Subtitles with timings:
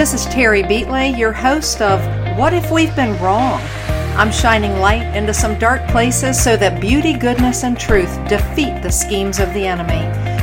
[0.00, 2.00] This is Terry Beatley, your host of
[2.38, 3.60] What If We've Been Wrong?
[4.16, 8.90] I'm shining light into some dark places so that beauty, goodness, and truth defeat the
[8.90, 10.00] schemes of the enemy.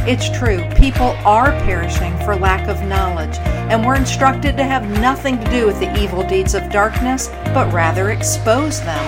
[0.08, 5.44] It's true, people are perishing for lack of knowledge, and we're instructed to have nothing
[5.44, 9.06] to do with the evil deeds of darkness, but rather expose them.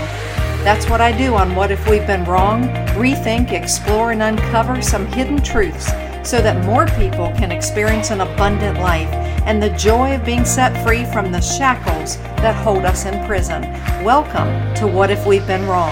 [0.64, 2.64] That's what I do on What If We've Been Wrong
[2.98, 5.92] rethink, explore, and uncover some hidden truths
[6.28, 10.72] so that more people can experience an abundant life and the joy of being set
[10.86, 13.64] free from the shackles that hold us in prison.
[14.04, 15.92] Welcome to What If We've Been Wrong.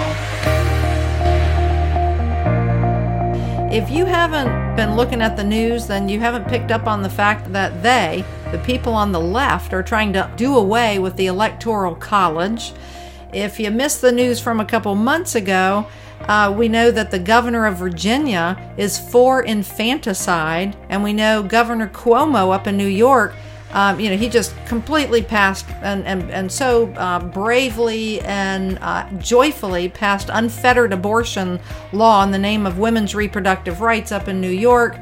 [3.73, 7.09] If you haven't been looking at the news, then you haven't picked up on the
[7.09, 11.25] fact that they, the people on the left, are trying to do away with the
[11.25, 12.73] Electoral College.
[13.33, 15.87] If you missed the news from a couple months ago,
[16.21, 21.87] uh, we know that the governor of Virginia is for infanticide, and we know Governor
[21.87, 23.33] Cuomo up in New York.
[23.71, 29.09] Um, you know, he just completely passed and, and, and so uh, bravely and uh,
[29.17, 31.59] joyfully passed unfettered abortion
[31.91, 34.97] law in the name of women's reproductive rights up in New York.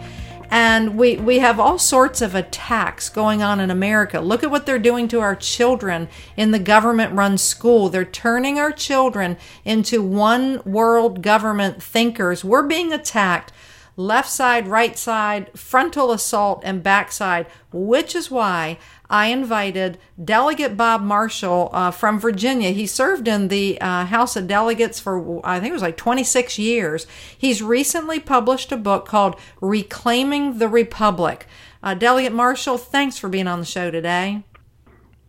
[0.52, 4.20] And we, we have all sorts of attacks going on in America.
[4.20, 6.08] Look at what they're doing to our children
[6.38, 7.90] in the government run school.
[7.90, 12.44] They're turning our children into one world government thinkers.
[12.44, 13.52] We're being attacked
[13.98, 18.78] left side, right side, frontal assault, and backside, which is why
[19.10, 22.72] I invited Delegate Bob Marshall uh, from Virginia.
[22.72, 26.58] He served in the uh, House of Delegates for, I think it was like 26
[26.60, 27.08] years.
[27.38, 31.48] He's recently published a book called Reclaiming the Republic.
[31.84, 34.44] Uh, Delegate Marshall, thanks for being on the show today.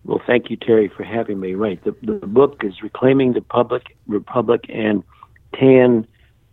[0.05, 1.55] Well, thank you, Terry, for having me.
[1.55, 1.83] Right.
[1.83, 5.03] The, the book is Reclaiming the Public Republic, and
[5.55, 6.07] TAN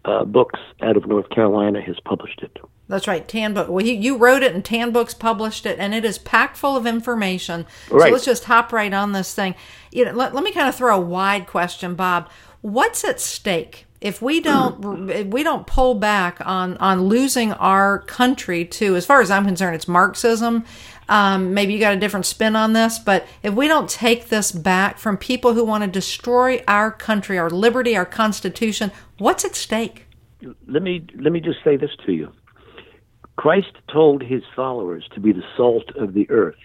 [0.06, 2.58] uh, Books out of North Carolina has published it.
[2.88, 3.70] That's right, Tan Book.
[3.70, 6.86] Well, you wrote it, and Tan Books published it, and it is packed full of
[6.86, 7.66] information.
[7.90, 8.08] Right.
[8.08, 9.56] So let's just hop right on this thing.
[9.92, 12.30] You know, let, let me kind of throw a wide question, Bob.
[12.62, 18.00] What's at stake if we don't if we don't pull back on on losing our
[18.00, 20.66] country to, as far as I'm concerned, it's Marxism.
[21.10, 24.52] Um, maybe you got a different spin on this, but if we don't take this
[24.52, 29.56] back from people who want to destroy our country, our liberty, our constitution, what's at
[29.56, 30.06] stake?
[30.68, 32.32] Let me let me just say this to you.
[33.36, 36.56] Christ told his followers to be the salt of the earth.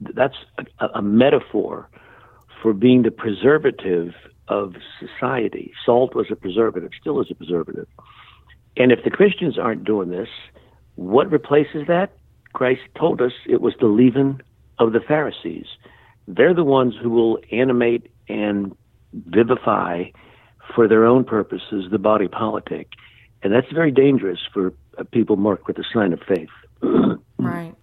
[0.00, 0.36] That's
[0.78, 1.88] a, a metaphor
[2.62, 4.14] for being the preservative
[4.48, 5.72] of society.
[5.84, 7.86] Salt was a preservative, still is a preservative.
[8.76, 10.28] And if the Christians aren't doing this,
[10.94, 12.12] what replaces that?
[12.52, 14.42] Christ told us it was the leaven
[14.78, 15.66] of the Pharisees.
[16.26, 18.76] They're the ones who will animate and
[19.12, 20.04] vivify
[20.74, 22.88] for their own purposes the body politic.
[23.42, 24.72] And that's very dangerous for
[25.12, 26.48] people marked with the sign of faith.
[27.38, 27.74] right.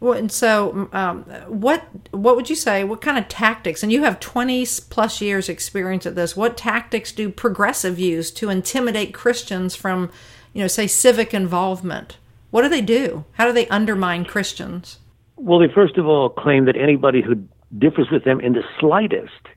[0.00, 2.84] Well, and so, um, what what would you say?
[2.84, 3.82] What kind of tactics?
[3.82, 6.34] And you have twenty plus years experience at this.
[6.34, 10.10] What tactics do progressive use to intimidate Christians from,
[10.54, 12.16] you know, say civic involvement?
[12.50, 13.24] What do they do?
[13.32, 14.98] How do they undermine Christians?
[15.36, 17.36] Well, they first of all claim that anybody who
[17.78, 19.48] differs with them in the slightest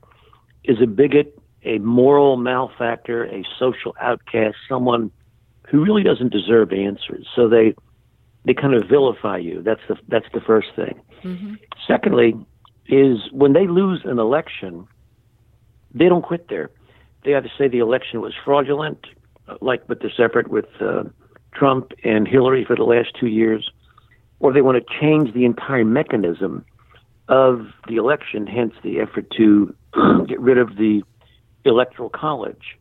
[0.64, 5.10] is a bigot, a moral malefactor, a social outcast, someone
[5.68, 7.26] who really doesn't deserve answers.
[7.34, 7.74] So they
[8.44, 9.62] they kind of vilify you.
[9.62, 11.00] That's the that's the first thing.
[11.22, 11.54] Mm-hmm.
[11.86, 12.34] Secondly,
[12.86, 14.86] is when they lose an election,
[15.92, 16.70] they don't quit there.
[17.24, 19.06] They either say the election was fraudulent,
[19.60, 21.04] like with the separate with uh,
[21.54, 23.70] Trump and Hillary for the last two years,
[24.40, 26.64] or they want to change the entire mechanism
[27.28, 28.46] of the election.
[28.46, 29.74] Hence, the effort to
[30.28, 31.02] get rid of the
[31.64, 32.78] electoral college.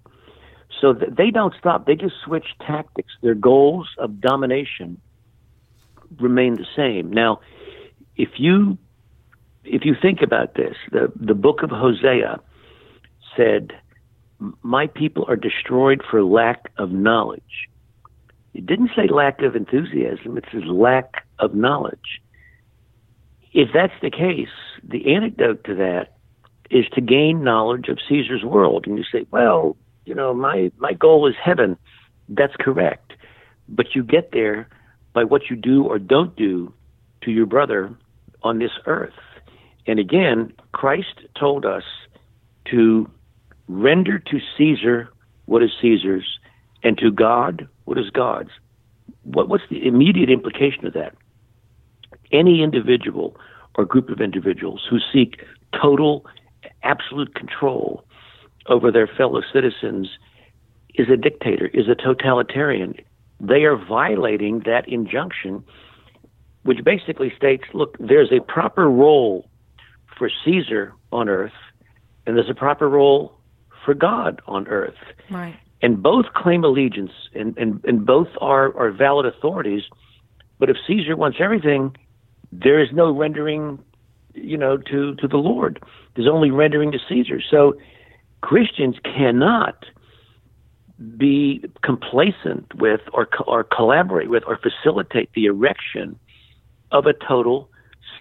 [0.81, 1.85] So they don't stop.
[1.85, 3.13] They just switch tactics.
[3.21, 4.99] Their goals of domination
[6.19, 7.11] remain the same.
[7.11, 7.39] Now,
[8.17, 8.77] if you
[9.63, 12.39] if you think about this, the the book of Hosea
[13.37, 13.71] said,
[14.61, 17.69] "My people are destroyed for lack of knowledge."
[18.53, 22.21] It didn't say lack of enthusiasm; it says lack of knowledge.
[23.51, 24.53] If that's the case,
[24.83, 26.17] the antidote to that
[26.69, 28.85] is to gain knowledge of Caesar's world.
[28.87, 31.77] And you say, "Well, you know, my my goal is heaven."
[32.29, 33.13] That's correct,
[33.67, 34.67] but you get there
[35.13, 36.73] by what you do or don't do
[37.21, 37.93] to your brother
[38.43, 39.13] on this earth.
[39.87, 41.83] And again, Christ told us
[42.65, 43.09] to
[43.67, 45.09] render to Caesar
[45.45, 46.39] what is Caesar's
[46.83, 48.49] and to God what is God's.
[49.23, 51.15] What, what's the immediate implication of that?
[52.31, 53.37] Any individual
[53.75, 55.41] or group of individuals who seek
[55.79, 56.25] total,
[56.83, 58.05] absolute control
[58.67, 60.09] over their fellow citizens
[60.95, 62.95] is a dictator, is a totalitarian,
[63.39, 65.63] they are violating that injunction,
[66.63, 69.49] which basically states look, there's a proper role
[70.17, 71.51] for Caesar on earth,
[72.25, 73.33] and there's a proper role
[73.83, 74.95] for God on earth.
[75.29, 75.57] Right.
[75.83, 79.83] And both claim allegiance, and, and, and both are, are valid authorities.
[80.57, 81.95] But if Caesar wants everything,
[82.51, 83.83] there is no rendering,
[84.33, 85.83] you know, to, to the Lord.
[86.15, 87.41] There's only rendering to Caesar.
[87.41, 87.75] So
[88.41, 89.85] Christians cannot
[91.17, 96.17] be complacent with or, or collaborate with or facilitate the erection
[96.91, 97.69] of a total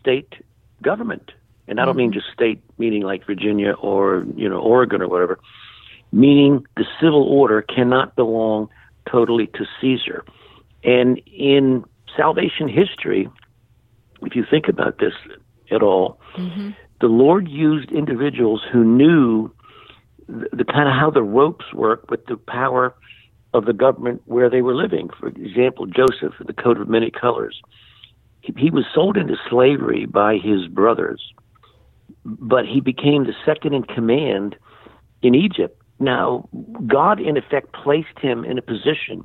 [0.00, 0.35] state
[0.82, 1.31] government.
[1.69, 2.19] And I don't mean mm-hmm.
[2.19, 5.38] just state, meaning like Virginia or you know Oregon or whatever.
[6.12, 8.69] Meaning the civil order cannot belong
[9.11, 10.25] totally to Caesar.
[10.85, 11.85] And in
[12.17, 13.29] salvation history,
[14.23, 15.14] if you think about this
[15.70, 16.70] at all, mm-hmm.
[17.00, 19.50] the Lord used individuals who knew
[20.29, 22.94] the, the kind of how the ropes work with the power
[23.55, 25.08] of the government where they were living.
[25.19, 27.61] For example, Joseph, the coat of many colors.
[28.41, 31.32] He, he was sold into slavery by his brothers
[32.25, 34.56] but he became the second in command
[35.23, 35.81] in Egypt.
[36.02, 36.49] Now,
[36.84, 39.25] God, in effect, placed him in a position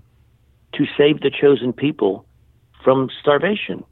[0.73, 2.23] to save the chosen people
[2.83, 3.83] from starvation.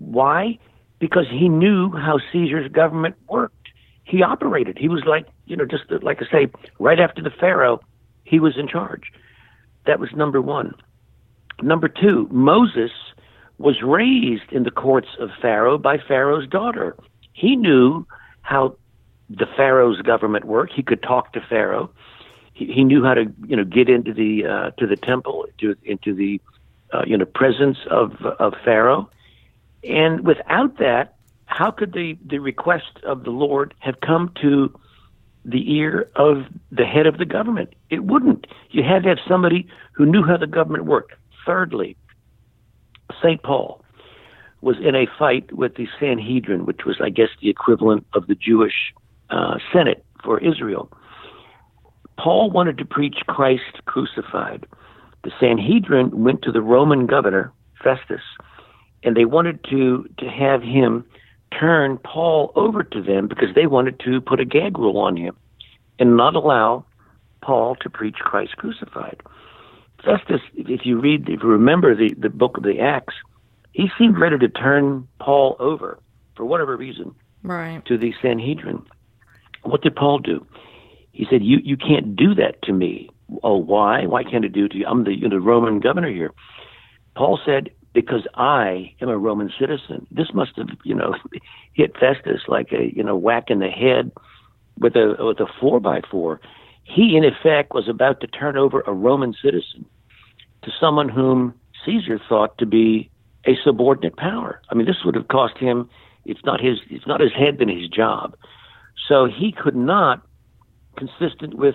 [0.00, 0.58] Why?
[0.98, 3.68] Because he knew how Caesar's government worked.
[4.04, 4.76] He operated.
[4.76, 7.80] He was like, you know, just like I say, right after the Pharaoh,
[8.24, 9.10] he was in charge.
[9.86, 10.74] That was number one.
[11.62, 12.90] Number two, Moses
[13.56, 16.96] was raised in the courts of Pharaoh by Pharaoh's daughter.
[17.32, 18.06] He knew
[18.42, 18.76] how
[19.30, 20.70] the Pharaoh's government work.
[20.74, 21.90] He could talk to Pharaoh.
[22.52, 25.74] He, he knew how to, you know, get into the uh, to the temple, to,
[25.84, 26.40] into the,
[26.92, 29.10] uh, you know, presence of of Pharaoh.
[29.82, 31.16] And without that,
[31.46, 34.78] how could the the request of the Lord have come to
[35.44, 37.74] the ear of the head of the government?
[37.90, 38.46] It wouldn't.
[38.70, 41.12] You had to have somebody who knew how the government worked.
[41.46, 41.96] Thirdly,
[43.22, 43.42] St.
[43.42, 43.84] Paul
[44.60, 48.34] was in a fight with the Sanhedrin, which was, I guess, the equivalent of the
[48.34, 48.94] Jewish
[49.34, 50.90] uh, Senate for Israel.
[52.18, 54.66] Paul wanted to preach Christ crucified.
[55.24, 57.52] The Sanhedrin went to the Roman governor,
[57.82, 58.20] Festus,
[59.02, 61.04] and they wanted to, to have him
[61.58, 65.36] turn Paul over to them because they wanted to put a gag rule on him
[65.98, 66.84] and not allow
[67.42, 69.20] Paul to preach Christ crucified.
[70.04, 73.14] Festus, if you read, if you remember the, the book of the Acts,
[73.72, 75.98] he seemed ready to turn Paul over
[76.36, 77.84] for whatever reason right.
[77.86, 78.84] to the Sanhedrin.
[79.64, 80.46] What did Paul do?
[81.12, 83.10] He said, "You you can't do that to me.
[83.42, 84.06] Oh, why?
[84.06, 84.86] Why can't it do to you?
[84.86, 86.32] I'm the know, Roman governor here."
[87.16, 91.14] Paul said, "Because I am a Roman citizen." This must have you know
[91.72, 94.12] hit Festus like a you know whack in the head
[94.78, 96.40] with a with a four by four.
[96.82, 99.86] He in effect was about to turn over a Roman citizen
[100.62, 103.10] to someone whom Caesar thought to be
[103.46, 104.60] a subordinate power.
[104.70, 105.88] I mean, this would have cost him.
[106.24, 106.78] It's not his.
[106.90, 108.34] It's not his head, than his job.
[109.08, 110.22] So he could not,
[110.96, 111.74] consistent with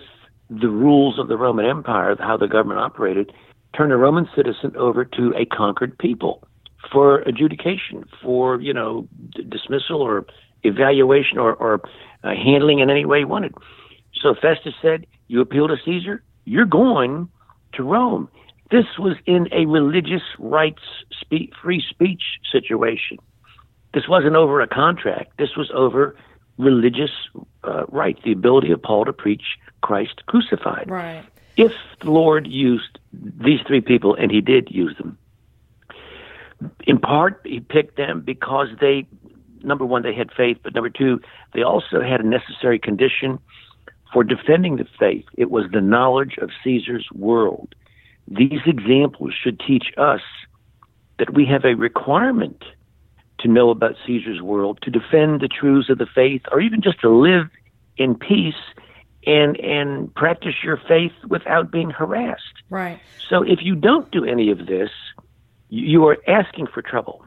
[0.49, 3.31] the rules of the Roman Empire, how the government operated,
[3.75, 6.47] turn a Roman citizen over to a conquered people
[6.91, 10.25] for adjudication, for you know d- dismissal or
[10.63, 11.81] evaluation or, or
[12.23, 13.53] uh, handling in any way he wanted.
[14.21, 17.29] So Festus said, "You appeal to Caesar, you're going
[17.73, 18.29] to Rome."
[18.71, 22.21] This was in a religious rights spe- free speech
[22.51, 23.17] situation.
[23.93, 25.33] This wasn't over a contract.
[25.37, 26.15] This was over
[26.59, 27.11] religious
[27.63, 30.91] uh, rights, the ability of Paul to preach Christ crucified.
[30.91, 31.23] Right.
[31.55, 35.17] If the Lord used these three people, and He did use them,
[36.85, 39.07] in part He picked them because they,
[39.63, 41.21] number one, they had faith, but number two,
[41.53, 43.39] they also had a necessary condition
[44.13, 45.25] for defending the faith.
[45.37, 47.73] It was the knowledge of Caesar's world.
[48.27, 50.21] These examples should teach us
[51.19, 52.63] that we have a requirement
[53.39, 56.99] to know about Caesar's world, to defend the truths of the faith, or even just
[57.01, 57.47] to live
[57.97, 58.55] in peace
[59.25, 62.63] and and practice your faith without being harassed.
[62.69, 62.99] Right.
[63.29, 64.89] So if you don't do any of this,
[65.69, 67.23] you are asking for trouble.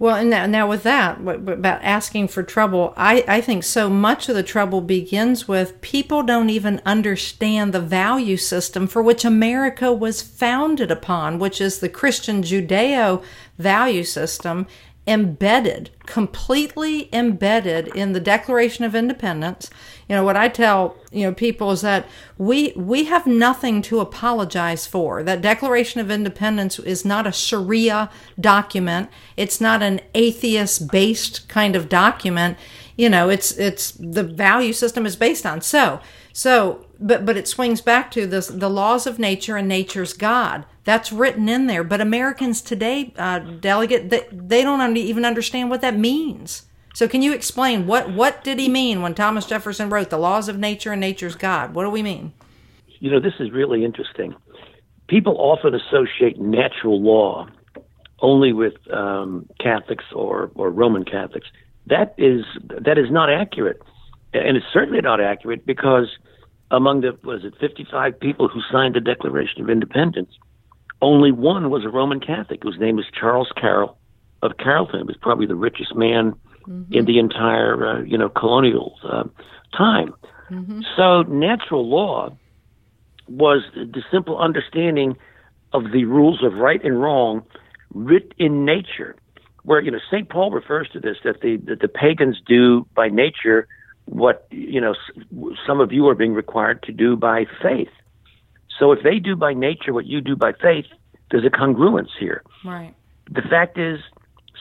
[0.00, 4.28] Well, and now, now with that, about asking for trouble, I, I think so much
[4.28, 9.92] of the trouble begins with people don't even understand the value system for which America
[9.92, 13.24] was founded upon, which is the Christian Judeo
[13.58, 14.68] value system
[15.08, 19.70] embedded, completely embedded in the Declaration of Independence.
[20.06, 24.00] You know, what I tell, you know, people is that we we have nothing to
[24.00, 25.22] apologize for.
[25.22, 29.08] That Declaration of Independence is not a Sharia document.
[29.36, 32.58] It's not an atheist based kind of document.
[32.96, 35.62] You know, it's it's the value system is based on.
[35.62, 36.00] So,
[36.34, 40.66] so but but it swings back to this the laws of nature and nature's God.
[40.88, 41.84] That's written in there.
[41.84, 46.62] But Americans today, uh, delegate, they, they don't even understand what that means.
[46.94, 50.48] So can you explain what what did he mean when Thomas Jefferson wrote the laws
[50.48, 51.74] of nature and nature's God?
[51.74, 52.32] What do we mean?
[53.00, 54.34] You know, this is really interesting.
[55.08, 57.46] People often associate natural law
[58.20, 61.48] only with um, Catholics or, or Roman Catholics.
[61.88, 63.82] That is that is not accurate,
[64.32, 66.08] and it's certainly not accurate because
[66.70, 70.30] among the was it 55 people who signed the Declaration of Independence,
[71.00, 73.96] only one was a Roman Catholic whose name was Charles Carroll
[74.42, 75.00] of Carrollton.
[75.00, 76.34] He was probably the richest man
[76.66, 76.92] mm-hmm.
[76.92, 79.24] in the entire uh, you know colonial uh,
[79.76, 80.14] time.
[80.50, 80.80] Mm-hmm.
[80.96, 82.36] So natural law
[83.28, 85.16] was the simple understanding
[85.72, 87.42] of the rules of right and wrong
[87.92, 89.16] writ in nature.
[89.62, 93.08] Where you know Saint Paul refers to this that the that the pagans do by
[93.08, 93.68] nature
[94.06, 94.94] what you know
[95.66, 97.90] some of you are being required to do by faith.
[98.78, 100.86] So if they do by nature what you do by faith,
[101.30, 102.42] there's a congruence here.
[102.64, 102.94] Right.
[103.30, 104.00] The fact is,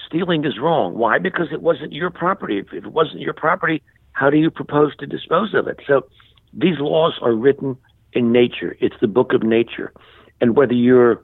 [0.06, 0.96] stealing is wrong.
[0.96, 1.20] Why?
[1.20, 2.58] Because it wasn't your property.
[2.60, 3.82] If it wasn't your property,
[4.12, 5.80] how do you propose to dispose of it?
[5.86, 6.08] So
[6.54, 7.78] these laws are written
[8.14, 8.76] in nature.
[8.80, 9.94] It's the book of nature.
[10.42, 11.24] And whether you're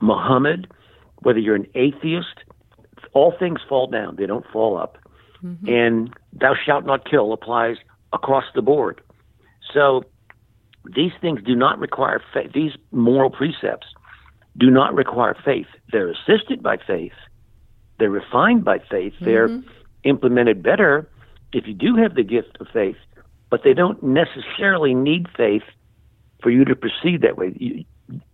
[0.00, 0.68] Muhammad,
[1.22, 2.44] whether you're an atheist,
[3.12, 4.16] all things fall down.
[4.16, 4.98] They don't fall up.
[5.42, 5.68] Mm-hmm.
[5.68, 7.76] And thou shalt not kill applies
[8.12, 9.00] across the board.
[9.72, 10.04] So
[10.84, 12.52] these things do not require faith.
[12.54, 13.86] These moral precepts
[14.56, 15.66] do not require faith.
[15.92, 17.12] They're assisted by faith.
[17.98, 19.14] They're refined by faith.
[19.14, 19.24] Mm-hmm.
[19.24, 19.62] They're
[20.04, 21.08] implemented better
[21.52, 22.96] if you do have the gift of faith,
[23.50, 25.62] but they don't necessarily need faith
[26.42, 27.52] for you to proceed that way.
[27.56, 27.84] You,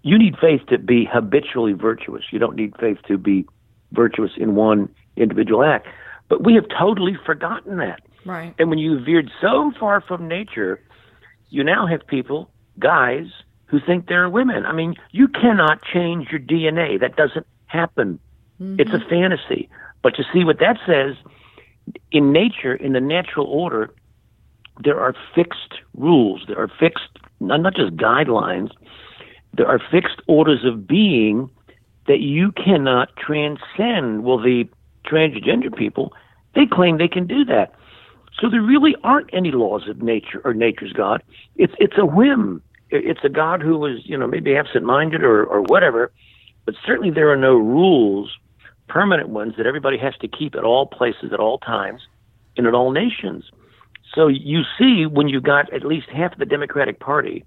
[0.03, 2.25] you need faith to be habitually virtuous.
[2.31, 3.47] You don't need faith to be
[3.93, 5.87] virtuous in one individual act.
[6.29, 8.01] But we have totally forgotten that.
[8.25, 8.55] Right.
[8.59, 10.81] And when you veered so far from nature,
[11.55, 13.27] you now have people, guys,
[13.67, 14.67] who think they're women.
[14.67, 17.01] I mean, you cannot change your DNA.
[17.01, 18.19] That doesn't happen.
[18.61, 18.81] Mm-hmm.
[18.81, 19.69] It's a fantasy.
[20.03, 21.15] But to see what that says,
[22.11, 23.95] in nature, in the natural order,
[24.83, 26.45] there are fixed rules.
[26.49, 28.71] There are fixed, not just guidelines,
[29.57, 31.49] there are fixed orders of being
[32.07, 34.25] that you cannot transcend.
[34.25, 34.69] Well, the
[35.07, 36.13] transgender people,
[36.55, 37.73] they claim they can do that.
[38.41, 41.23] So there really aren't any laws of nature or nature's God.
[41.57, 42.63] It's it's a whim.
[42.91, 46.13] It's a God who was, you know, maybe absent-minded or, or whatever,
[46.65, 48.31] but certainly there are no rules,
[48.89, 52.03] permanent ones that everybody has to keep at all places at all times
[52.57, 53.51] and at all nations.
[54.15, 57.45] So you see when you got at least half of the Democratic Party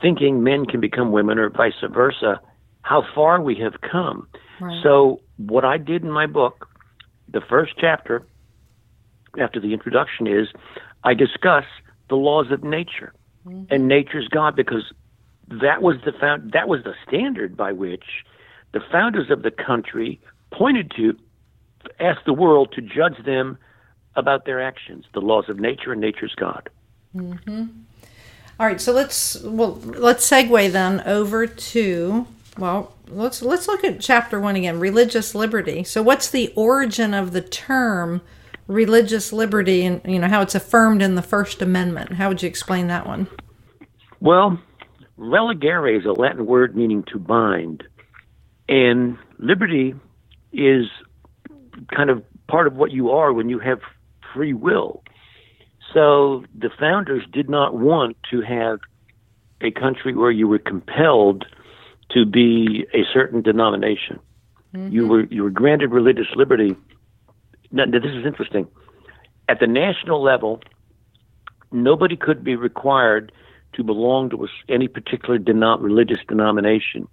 [0.00, 2.40] thinking men can become women or vice versa,
[2.80, 4.26] how far we have come.
[4.60, 4.82] Right.
[4.82, 6.68] So what I did in my book,
[7.28, 8.26] the first chapter
[9.38, 10.48] after the introduction is
[11.04, 11.64] I discuss
[12.08, 13.12] the laws of nature
[13.46, 13.72] mm-hmm.
[13.72, 14.92] and nature's God because
[15.48, 18.04] that was the found that was the standard by which
[18.72, 20.20] the founders of the country
[20.50, 21.16] pointed to
[22.00, 23.58] ask the world to judge them
[24.14, 26.68] about their actions, the laws of nature and nature's God.
[27.16, 27.66] Mm-hmm.
[28.60, 32.26] All right, so let's well let's segue then over to
[32.58, 35.84] well let's let's look at chapter one again, religious liberty.
[35.84, 38.20] So what's the origin of the term
[38.66, 42.12] religious liberty, and you know how it's affirmed in the First Amendment?
[42.14, 43.28] How would you explain that one?
[44.20, 44.58] Well,
[45.18, 47.82] religare is a Latin word meaning to bind,
[48.68, 49.94] and liberty
[50.52, 50.86] is
[51.94, 53.80] kind of part of what you are when you have
[54.34, 55.02] free will.
[55.92, 58.80] So the founders did not want to have
[59.60, 61.44] a country where you were compelled
[62.10, 64.18] to be a certain denomination.
[64.74, 64.92] Mm-hmm.
[64.92, 66.76] You were you were granted religious liberty.
[67.72, 68.68] Now, this is interesting.
[69.48, 70.60] At the national level,
[71.72, 73.32] nobody could be required
[73.74, 77.08] to belong to any particular denom- religious denomination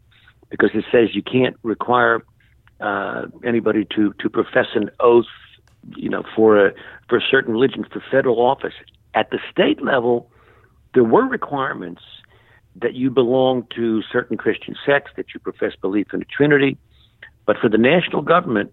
[0.50, 2.24] because it says you can't require
[2.82, 5.26] uh, anybody to to profess an oath
[5.96, 6.74] you know, for a
[7.08, 8.74] for a certain religion for federal office.
[9.14, 10.30] At the state level,
[10.94, 12.02] there were requirements
[12.76, 16.78] that you belong to certain Christian sects, that you profess belief in the Trinity.
[17.46, 18.72] But for the national government,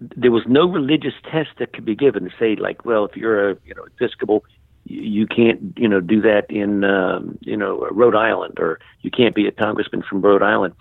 [0.00, 3.50] there was no religious test that could be given to say, like, well, if you're
[3.50, 4.44] a you know Episcopal,
[4.84, 9.34] you can't you know do that in um, you know Rhode Island, or you can't
[9.34, 10.74] be a congressman from Rhode Island.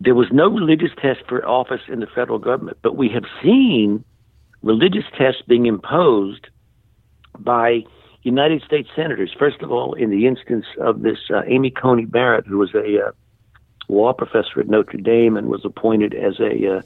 [0.00, 4.04] There was no religious test for office in the federal government, but we have seen
[4.62, 6.48] religious tests being imposed
[7.38, 7.84] by
[8.22, 9.34] United States senators.
[9.36, 13.06] First of all, in the instance of this uh, Amy Coney Barrett, who was a
[13.06, 13.12] uh,
[13.88, 16.82] law professor at Notre Dame and was appointed as a uh,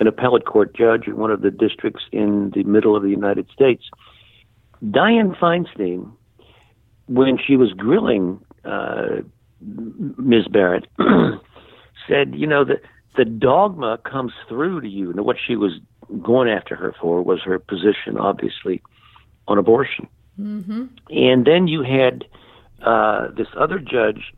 [0.00, 3.48] an appellate court judge in one of the districts in the middle of the United
[3.50, 3.84] States.
[4.82, 6.10] Dianne Feinstein,
[7.06, 9.20] when she was grilling uh,
[9.60, 10.48] Ms.
[10.48, 10.86] Barrett,
[12.08, 12.80] said, you know, the
[13.16, 15.10] the dogma comes through to you.
[15.10, 15.72] And what she was
[16.22, 18.82] going after her for was her position, obviously,
[19.48, 20.08] on abortion.
[20.38, 20.86] Mm-hmm.
[21.10, 22.24] And then you had
[22.82, 24.32] uh, this other judge.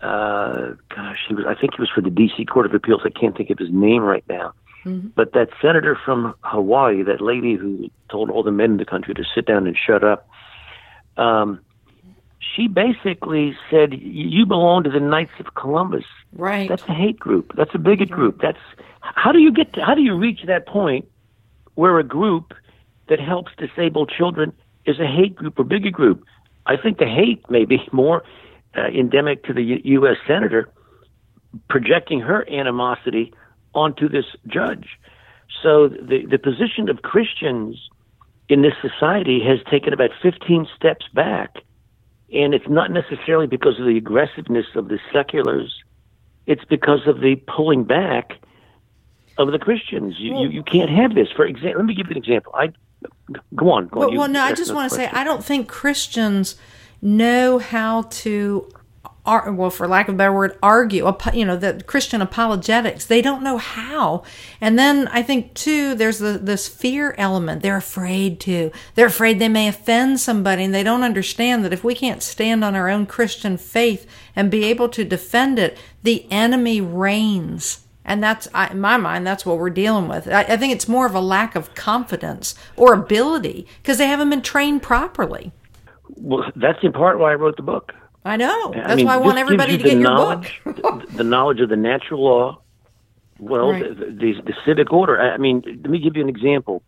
[0.00, 1.44] Uh, gosh, he was.
[1.48, 2.44] I think he was for the D.C.
[2.44, 3.02] Court of Appeals.
[3.04, 4.52] I can't think of his name right now.
[4.84, 5.08] Mm-hmm.
[5.14, 9.14] But that senator from Hawaii, that lady who told all the men in the country
[9.14, 10.28] to sit down and shut up,
[11.16, 11.60] um,
[12.40, 16.04] she basically said, "You belong to the Knights of Columbus.
[16.32, 16.68] Right.
[16.68, 17.52] That's a hate group.
[17.56, 18.40] That's a bigot group.
[18.40, 18.58] That's
[19.00, 21.06] how do you get to, how do you reach that point
[21.74, 22.54] where a group
[23.08, 24.52] that helps disabled children
[24.86, 26.24] is a hate group or bigot group?
[26.66, 28.24] I think the hate may be more
[28.76, 30.16] uh, endemic to the U- U.S.
[30.26, 30.68] senator
[31.68, 33.34] projecting her animosity
[33.74, 34.98] onto this judge.
[35.62, 37.76] So the the position of Christians
[38.48, 41.56] in this society has taken about 15 steps back,
[42.32, 45.74] and it's not necessarily because of the aggressiveness of the seculars.
[46.46, 48.32] It's because of the pulling back
[49.38, 50.16] of the Christians.
[50.18, 51.28] You, you, you can't have this.
[51.34, 52.52] For example, let me give you an example.
[52.54, 52.72] I
[53.54, 53.88] go on.
[53.88, 54.12] Go well, on.
[54.12, 55.06] You well, no, I just want to say.
[55.06, 56.56] I don't think Christians
[57.00, 58.68] know how to,
[59.24, 61.12] well, for lack of a better word, argue.
[61.32, 63.06] You know, the Christian apologetics.
[63.06, 64.24] They don't know how.
[64.60, 67.62] And then I think too, there's the, this fear element.
[67.62, 68.72] They're afraid to.
[68.94, 72.64] They're afraid they may offend somebody, and they don't understand that if we can't stand
[72.64, 77.86] on our own Christian faith and be able to defend it, the enemy reigns.
[78.04, 80.26] And that's, in my mind, that's what we're dealing with.
[80.26, 84.30] I, I think it's more of a lack of confidence or ability because they haven't
[84.30, 85.52] been trained properly.
[86.16, 87.92] Well, that's in part why I wrote the book.
[88.24, 88.72] I know.
[88.72, 90.44] I That's mean, why I want everybody to get your book.
[91.16, 92.58] the, knowledge of the natural law.
[93.38, 93.98] Well, Right.
[93.98, 95.20] the, the, the civic order.
[95.20, 96.82] I I mean, let me give you an example.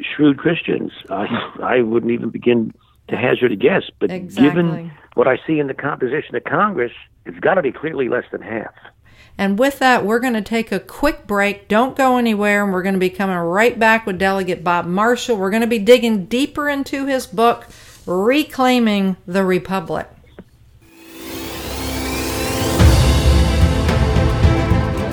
[0.00, 0.92] shrewd Christians?
[1.10, 1.26] I,
[1.62, 2.72] I wouldn't even begin
[3.08, 3.82] to hazard a guess.
[3.98, 4.48] But Exactly.
[4.48, 6.92] given what I see in the composition of Congress,
[7.24, 8.74] it's got to be clearly less than half.
[9.36, 11.66] And with that, we're going to take a quick break.
[11.66, 15.36] Don't go anywhere, and we're going to be coming right back with Delegate Bob Marshall.
[15.36, 17.66] We're going to be digging deeper into his book,
[18.06, 20.08] Reclaiming the Republic.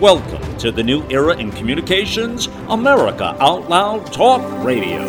[0.00, 5.06] Welcome to the new era in communications, America Out Loud Talk Radio.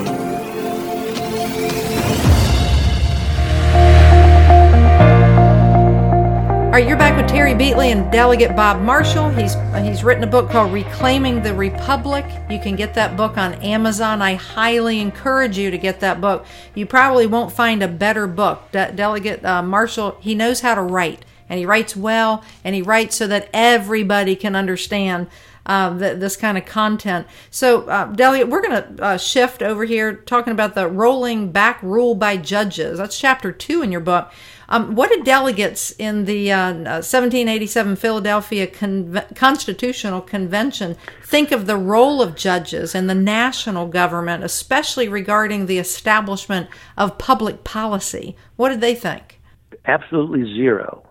[6.64, 9.30] All right, you're back with Terry Beatley and Delegate Bob Marshall.
[9.32, 12.24] He's he's written a book called Reclaiming the Republic.
[12.50, 14.22] You can get that book on Amazon.
[14.22, 16.46] I highly encourage you to get that book.
[16.76, 18.72] You probably won't find a better book.
[18.72, 22.82] De- Delegate uh, Marshall, he knows how to write, and he writes well, and he
[22.82, 25.28] writes so that everybody can understand
[25.68, 27.28] uh, th- this kind of content.
[27.52, 31.84] So, uh, Delegate, we're going to uh, shift over here talking about the rolling back
[31.84, 32.98] rule by judges.
[32.98, 34.32] That's chapter two in your book.
[34.70, 41.78] Um, what did delegates in the uh, 1787 Philadelphia Con- Constitutional Convention think of the
[41.78, 48.36] role of judges in the national government, especially regarding the establishment of public policy?
[48.58, 49.40] What did they think?
[49.86, 51.07] Absolutely zero.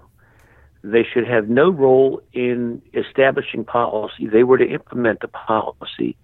[0.87, 4.29] They should have no role in establishing policy.
[4.29, 6.17] They were to implement the policy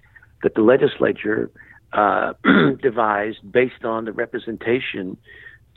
[0.45, 1.51] that the legislature
[1.93, 2.35] uh,
[2.81, 5.17] devised based on the representation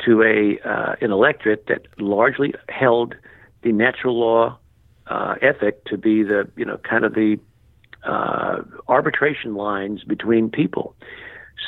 [0.06, 3.16] to a uh, an electorate that largely held
[3.64, 4.58] the natural law
[5.08, 7.40] uh, ethic to be the you know kind of the
[8.04, 10.94] uh, arbitration lines between people.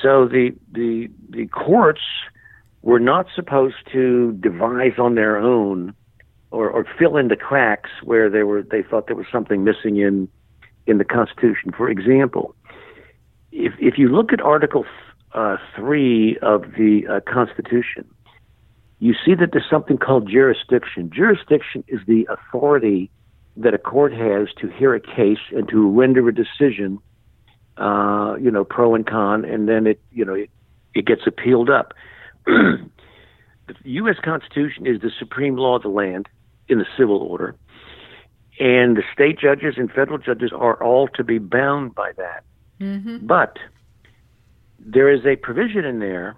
[0.04, 2.02] So the the the courts
[2.84, 5.96] were not supposed to devise on their own
[6.52, 9.98] or, or fill in the cracks where they were they thought there was something missing
[9.98, 10.28] in
[10.86, 11.72] in the Constitution.
[11.76, 12.56] For example,
[13.52, 14.86] if if you look at Article
[15.34, 18.06] uh, three of the uh, Constitution,
[19.00, 21.12] you see that there's something called jurisdiction.
[21.14, 23.12] Jurisdiction is the authority
[23.58, 27.00] that a court has to hear a case and to render a decision,
[27.78, 30.50] uh, you know, pro and con, and then it, you know, it,
[30.94, 31.94] it gets appealed up.
[32.46, 32.80] the
[33.84, 34.16] U.S.
[34.24, 36.28] Constitution is the supreme law of the land
[36.70, 37.56] in the civil order,
[38.60, 42.44] and the state judges and federal judges are all to be bound by that.
[42.80, 43.26] Mm-hmm.
[43.26, 43.58] But
[44.80, 46.36] there is a provision in there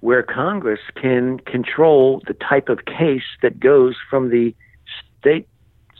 [0.00, 4.54] where Congress can control the type of case that goes from the
[5.20, 5.48] state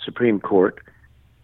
[0.04, 0.80] Supreme Court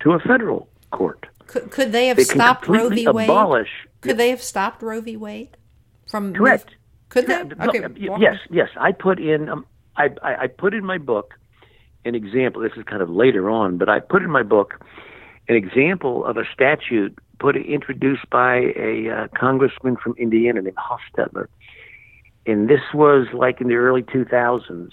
[0.00, 1.26] to a federal court.
[1.46, 3.08] Could, could they have they stopped Roe v.
[3.08, 3.28] Wade?
[3.28, 3.70] Abolish,
[4.00, 5.16] could they have stopped Roe v.
[5.16, 5.56] Wade
[6.06, 6.74] from correct?
[7.08, 7.40] Could they?
[7.40, 7.86] Okay.
[7.96, 8.68] yes, yes.
[8.76, 9.64] I put in um,
[9.96, 11.34] I, I, I put in my book
[12.04, 12.62] an example.
[12.62, 14.80] This is kind of later on, but I put in my book
[15.48, 21.46] an example of a statute put introduced by a uh, congressman from Indiana named Hostettler,
[22.46, 24.90] and this was like in the early 2000s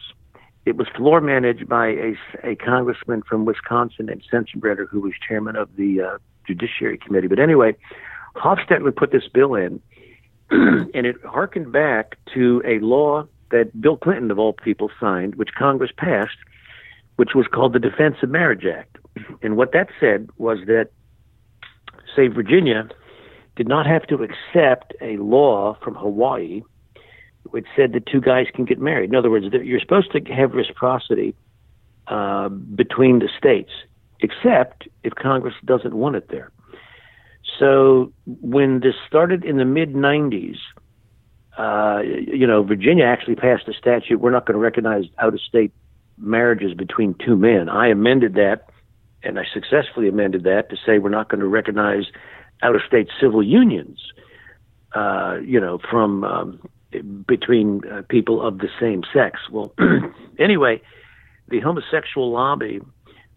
[0.66, 5.56] it was floor managed by a, a congressman from Wisconsin named Sensenbrenner, who was chairman
[5.56, 7.28] of the uh, Judiciary Committee.
[7.28, 7.76] But anyway,
[8.36, 9.80] Hostettler put this bill in,
[10.50, 15.50] and it harkened back to a law that Bill Clinton, of all people, signed, which
[15.58, 16.38] Congress passed,
[17.16, 18.98] which was called the Defense of Marriage Act.
[19.42, 20.90] And what that said was that,
[22.16, 22.90] say, Virginia
[23.56, 26.62] did not have to accept a law from Hawaii
[27.52, 29.10] which said that two guys can get married.
[29.10, 31.36] In other words, you're supposed to have reciprocity
[32.08, 33.72] uh, between the states,
[34.20, 36.52] except if Congress doesn't want it there.
[37.60, 40.58] So when this started in the mid 90s,
[41.58, 44.20] uh, you know, Virginia actually passed a statute.
[44.20, 45.72] We're not going to recognize out of state
[46.18, 47.70] marriages between two men.
[47.70, 48.70] I amended that,
[49.24, 52.06] and I successfully amended that to say we're not going to recognize
[52.62, 54.00] out of state civil unions.
[54.94, 56.60] Uh, you know, from um,
[57.28, 59.40] between uh, people of the same sex.
[59.52, 59.74] Well,
[60.40, 60.82] anyway,
[61.50, 62.80] the homosexual lobby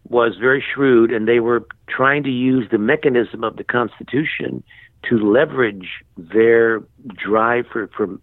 [0.07, 4.63] was very shrewd, and they were trying to use the mechanism of the Constitution
[5.09, 6.81] to leverage their
[7.13, 8.17] drive for, for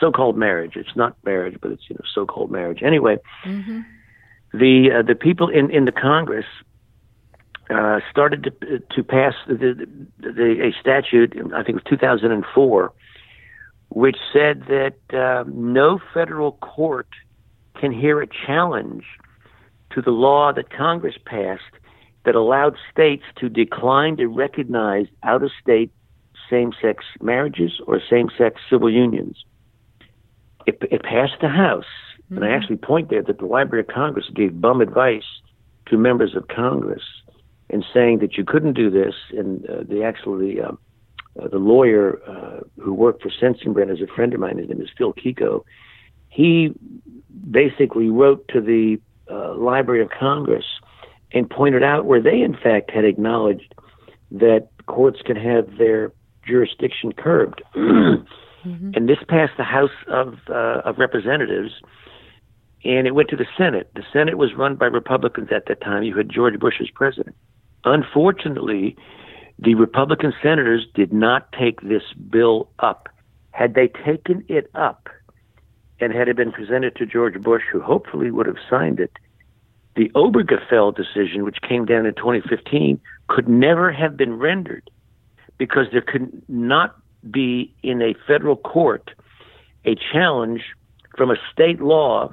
[0.00, 0.72] so-called marriage.
[0.76, 2.82] It's not marriage, but it's you know so-called marriage.
[2.82, 3.80] Anyway, mm-hmm.
[4.52, 6.46] the uh, the people in in the Congress
[7.70, 11.34] uh, started to to pass the, the, the, a statute.
[11.54, 12.92] I think it was 2004
[13.94, 17.08] which said that uh, no federal court
[17.80, 19.04] can hear a challenge
[19.90, 21.62] to the law that Congress passed
[22.24, 25.92] that allowed states to decline to recognize out of state
[26.50, 29.44] same sex marriages or same sex civil unions.
[30.66, 32.36] It, it passed the House, mm-hmm.
[32.36, 32.56] and I mm-hmm.
[32.56, 35.24] actually point there that the Library of Congress gave bum advice
[35.86, 37.02] to members of Congress
[37.70, 40.72] in saying that you couldn't do this, and uh, they actually uh,
[41.40, 44.58] uh, the lawyer uh, who worked for Sensenbrenner is a friend of mine.
[44.58, 45.64] His name is Phil Kiko.
[46.28, 46.72] He
[47.50, 49.00] basically wrote to the
[49.30, 50.64] uh, Library of Congress
[51.32, 53.74] and pointed out where they, in fact, had acknowledged
[54.30, 56.12] that courts can have their
[56.46, 57.62] jurisdiction curbed.
[58.64, 58.90] mm-hmm.
[58.94, 61.72] And this passed the House of uh, of Representatives,
[62.84, 63.90] and it went to the Senate.
[63.94, 66.02] The Senate was run by Republicans at that time.
[66.02, 67.36] You had George Bush as president.
[67.84, 68.96] Unfortunately,
[69.58, 73.08] the Republican senators did not take this bill up.
[73.52, 75.08] Had they taken it up
[76.00, 79.12] and had it been presented to George Bush, who hopefully would have signed it,
[79.96, 84.90] the Obergefell decision, which came down in 2015, could never have been rendered
[85.56, 86.96] because there could not
[87.30, 89.10] be in a federal court
[89.84, 90.62] a challenge
[91.16, 92.30] from a state law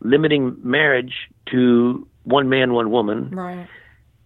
[0.00, 3.30] limiting marriage to one man, one woman.
[3.30, 3.68] Right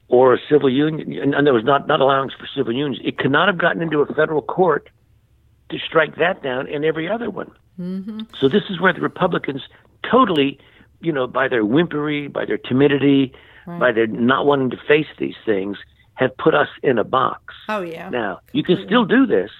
[0.08, 3.00] or a civil union, and there was not, not allowance for civil unions.
[3.04, 4.88] It could not have gotten into a federal court
[5.70, 7.50] to strike that down and every other one.
[7.78, 8.20] Mm-hmm.
[8.38, 9.62] So this is where the Republicans
[10.08, 10.58] totally,
[11.00, 13.32] you know, by their whimpery, by their timidity,
[13.66, 13.80] right.
[13.80, 15.76] by their not wanting to face these things,
[16.14, 17.54] have put us in a box.
[17.68, 18.08] Oh yeah.
[18.08, 19.50] Now you can still do this.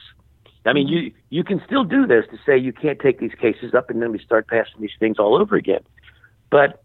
[0.67, 3.75] I mean, you you can still do this to say you can't take these cases
[3.75, 5.83] up and then we start passing these things all over again.
[6.51, 6.83] But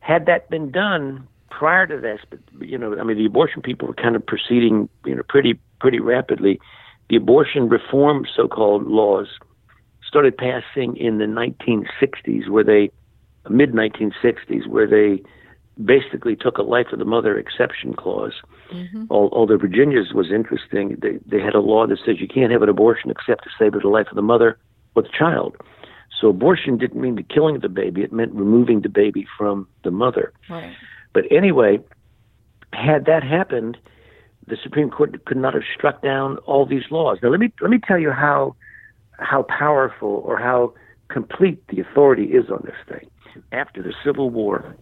[0.00, 3.86] had that been done prior to this, but you know, I mean, the abortion people
[3.88, 6.60] were kind of proceeding, you know, pretty pretty rapidly.
[7.08, 9.28] the abortion reform so-called laws
[10.06, 12.90] started passing in the 1960s, where they
[13.48, 15.22] mid 1960s, where they
[15.82, 18.34] basically took a life of the mother exception clause.
[18.72, 19.06] Mm-hmm.
[19.10, 22.68] Although Virginia's was interesting, they they had a law that says you can't have an
[22.68, 24.58] abortion except to save the life of the mother
[24.94, 25.56] or the child.
[26.20, 29.66] So abortion didn't mean the killing of the baby; it meant removing the baby from
[29.82, 30.32] the mother.
[30.48, 30.74] Right.
[31.12, 31.80] But anyway,
[32.72, 33.76] had that happened,
[34.46, 37.18] the Supreme Court could not have struck down all these laws.
[37.22, 38.56] Now let me let me tell you how
[39.18, 40.74] how powerful or how
[41.08, 43.08] complete the authority is on this thing.
[43.52, 44.76] After the Civil War,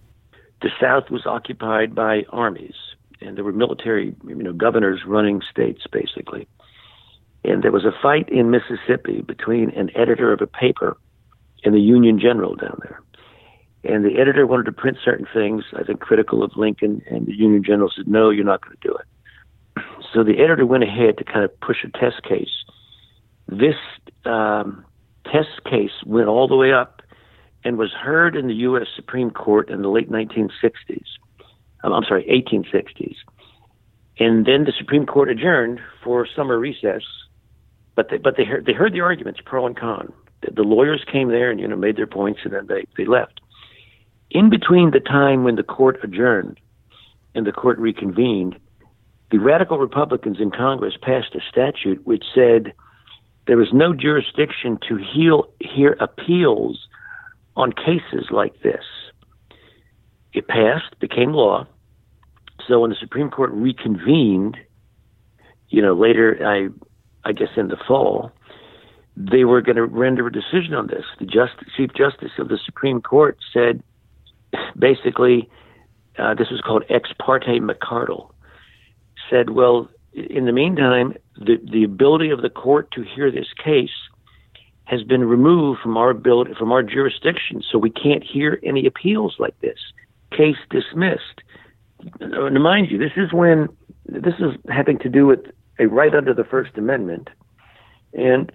[0.62, 2.74] the South was occupied by armies,
[3.20, 6.46] and there were military, you know, governors running states basically.
[7.44, 10.96] And there was a fight in Mississippi between an editor of a paper
[11.64, 13.00] and the Union general down there.
[13.82, 17.32] And the editor wanted to print certain things, I think critical of Lincoln, and the
[17.32, 19.84] Union general said, No, you're not going to do it.
[20.12, 22.50] So the editor went ahead to kind of push a test case.
[23.48, 23.76] This
[24.26, 24.84] um,
[25.24, 26.99] test case went all the way up
[27.64, 28.86] and was heard in the U.S.
[28.94, 31.04] Supreme Court in the late 1960s.
[31.82, 33.16] Um, I'm sorry, 1860s.
[34.18, 37.02] And then the Supreme Court adjourned for summer recess,
[37.94, 40.12] but they, but they heard they heard the arguments pro and con.
[40.42, 43.06] The, the lawyers came there and you know made their points, and then they they
[43.06, 43.40] left.
[44.30, 46.60] In between the time when the court adjourned
[47.34, 48.58] and the court reconvened,
[49.30, 52.72] the radical Republicans in Congress passed a statute which said
[53.46, 56.88] there was no jurisdiction to heal, hear appeals
[57.60, 58.84] on cases like this.
[60.32, 61.66] It passed, became law.
[62.66, 64.56] So when the Supreme Court reconvened,
[65.68, 66.68] you know, later, I,
[67.28, 68.32] I guess in the fall,
[69.14, 71.04] they were going to render a decision on this.
[71.18, 73.82] The Justice, Chief Justice of the Supreme Court said,
[74.78, 75.50] basically,
[76.18, 78.30] uh, this was called ex parte McCardle,
[79.28, 83.90] said, well, in the meantime, the, the ability of the court to hear this case
[84.84, 89.36] has been removed from our ability, from our jurisdiction, so we can't hear any appeals
[89.38, 89.78] like this.
[90.32, 91.42] Case dismissed.
[92.20, 93.68] And mind you, this is when
[94.06, 95.40] this is having to do with
[95.78, 97.28] a right under the First Amendment,
[98.14, 98.50] and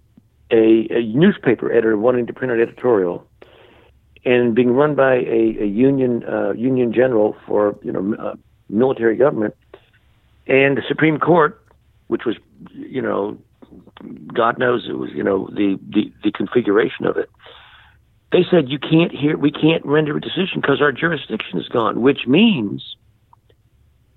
[0.51, 3.25] a, a newspaper editor wanting to print an editorial,
[4.25, 8.35] and being run by a, a union uh, union general for you know uh,
[8.69, 9.55] military government,
[10.47, 11.63] and the Supreme Court,
[12.07, 12.35] which was
[12.73, 13.37] you know
[14.33, 17.29] God knows it was, you know, the, the, the configuration of it.
[18.31, 22.01] They said you can't hear, we can't render a decision because our jurisdiction is gone,
[22.01, 22.95] which means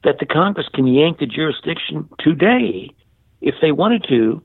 [0.04, 2.90] that the Congress can yank the jurisdiction today
[3.40, 4.42] if they wanted to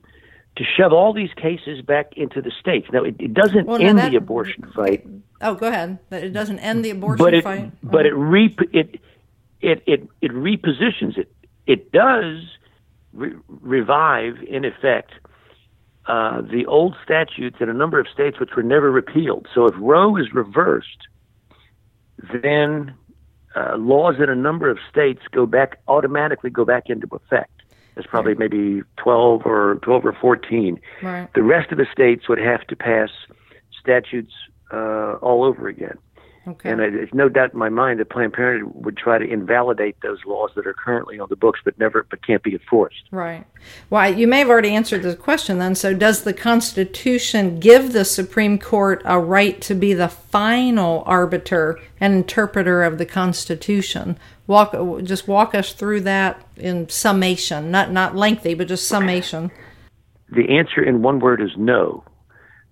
[0.56, 2.86] to shove all these cases back into the states.
[2.92, 5.04] Now, it, it doesn't well, end that, the abortion fight.
[5.40, 5.98] Oh, go ahead.
[6.12, 7.72] It doesn't end the abortion but it, fight.
[7.82, 8.08] But oh.
[8.08, 9.00] it, re, it
[9.60, 11.32] it it it repositions it.
[11.66, 12.44] It does
[13.14, 15.12] re- revive, in effect,
[16.06, 19.46] uh, the old statutes in a number of states which were never repealed.
[19.54, 21.08] So if Roe is reversed,
[22.42, 22.94] then
[23.56, 27.50] uh, laws in a number of states go back automatically go back into effect.
[27.94, 28.50] There's probably right.
[28.50, 30.80] maybe 12 or 12 or 14.
[31.02, 31.28] Right.
[31.32, 33.10] The rest of the states would have to pass
[33.80, 34.32] statutes
[34.72, 35.96] uh, all over again.
[36.46, 36.70] Okay.
[36.70, 40.18] And there's no doubt in my mind that Planned Parenthood would try to invalidate those
[40.26, 43.02] laws that are currently on the books, but never, but can't be enforced.
[43.10, 43.46] Right.
[43.88, 45.74] Well, you may have already answered the question then.
[45.74, 51.80] So, does the Constitution give the Supreme Court a right to be the final arbiter
[51.98, 54.18] and interpreter of the Constitution?
[54.46, 59.50] Walk, just walk us through that in summation, not not lengthy, but just summation.
[60.28, 62.04] The answer in one word is no.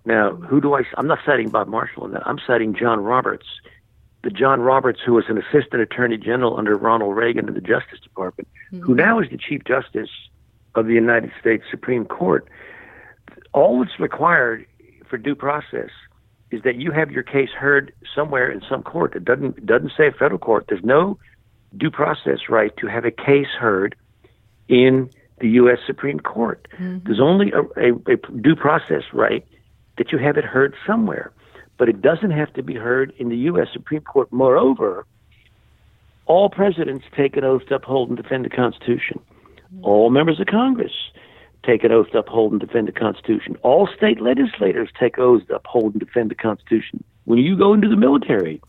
[0.04, 0.82] Now, who do I?
[0.96, 2.26] I'm not citing Bob Marshall in that.
[2.26, 3.46] I'm citing John Roberts,
[4.22, 8.00] the John Roberts who was an assistant attorney general under Ronald Reagan in the Justice
[8.02, 8.80] Department, mm-hmm.
[8.80, 10.10] who now is the Chief Justice
[10.74, 12.46] of the United States Supreme Court.
[13.52, 14.66] All that's required
[15.08, 15.90] for due process
[16.50, 19.14] is that you have your case heard somewhere in some court.
[19.14, 20.66] It doesn't doesn't say federal court.
[20.68, 21.18] There's no
[21.76, 23.94] due process right to have a case heard
[24.68, 25.78] in the U.S.
[25.86, 26.68] Supreme Court.
[26.74, 26.98] Mm-hmm.
[27.04, 29.44] There's only a, a, a due process right
[29.98, 31.32] that you have it heard somewhere.
[31.78, 33.68] But it doesn't have to be heard in the U.S.
[33.72, 34.32] Supreme Court.
[34.32, 35.06] Moreover,
[36.26, 39.20] all presidents take an oath to uphold and defend the Constitution.
[39.82, 40.92] All members of Congress
[41.64, 43.56] take an oath to uphold and defend the Constitution.
[43.62, 47.02] All state legislators take oaths to uphold and defend the Constitution.
[47.24, 48.60] When you go into the military,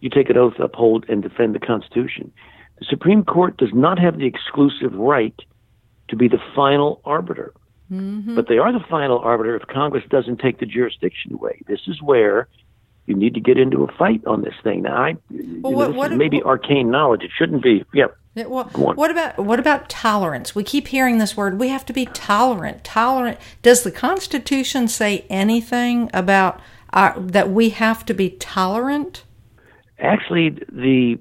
[0.00, 2.32] you take an oath to uphold and defend the Constitution.
[2.78, 5.38] The Supreme Court does not have the exclusive right
[6.08, 7.52] to be the final arbiter.
[7.90, 8.34] Mm-hmm.
[8.36, 11.60] But they are the final arbiter if Congress doesn't take the jurisdiction away.
[11.66, 12.48] This is where
[13.06, 14.82] you need to get into a fight on this thing.
[14.82, 17.22] Now, I well, what, know, what, maybe what, arcane knowledge.
[17.22, 17.84] It shouldn't be.
[17.92, 18.16] Yep.
[18.34, 20.54] Yeah, well, what about what about tolerance?
[20.54, 21.58] We keep hearing this word.
[21.58, 22.84] We have to be tolerant.
[22.84, 23.38] Tolerant.
[23.62, 29.24] Does the Constitution say anything about our, that we have to be tolerant?
[29.98, 31.18] Actually, the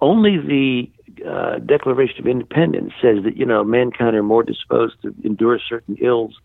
[0.00, 0.90] only the
[1.26, 5.96] uh, Declaration of Independence says that you know mankind are more disposed to endure certain
[6.00, 6.38] ills,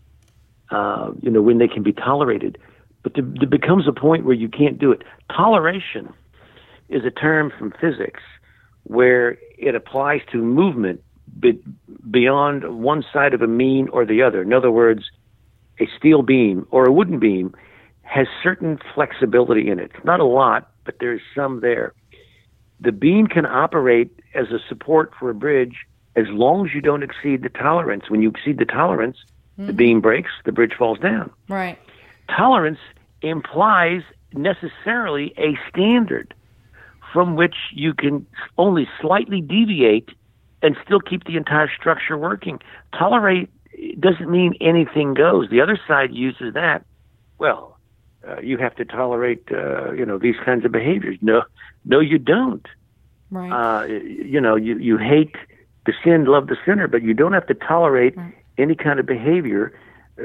[0.70, 2.58] uh, you know, when they can be tolerated.
[3.02, 5.02] But there, there becomes a point where you can't do it.
[5.34, 6.12] Toleration
[6.88, 8.20] is a term from physics
[8.84, 11.02] where it applies to movement
[11.38, 11.62] be,
[12.10, 14.42] beyond one side of a mean or the other.
[14.42, 15.04] In other words,
[15.78, 17.54] a steel beam or a wooden beam
[18.02, 19.92] has certain flexibility in it.
[20.04, 21.94] Not a lot, but there's some there.
[22.80, 27.02] The beam can operate as a support for a bridge as long as you don't
[27.02, 28.08] exceed the tolerance.
[28.08, 29.18] When you exceed the tolerance,
[29.58, 29.66] mm-hmm.
[29.66, 31.30] the beam breaks, the bridge falls down.
[31.48, 31.78] Right.
[32.28, 32.78] Tolerance
[33.22, 36.34] implies necessarily a standard
[37.12, 40.10] from which you can only slightly deviate
[40.62, 42.60] and still keep the entire structure working.
[42.96, 43.50] Tolerate
[43.98, 45.48] doesn't mean anything goes.
[45.50, 46.84] The other side uses that.
[47.38, 47.69] Well,
[48.26, 51.18] uh, you have to tolerate, uh, you know, these kinds of behaviors.
[51.20, 51.42] No,
[51.84, 52.66] no, you don't.
[53.30, 53.50] Right.
[53.50, 55.34] Uh, you know, you you hate
[55.86, 58.34] the sin, love the sinner, but you don't have to tolerate right.
[58.58, 59.72] any kind of behavior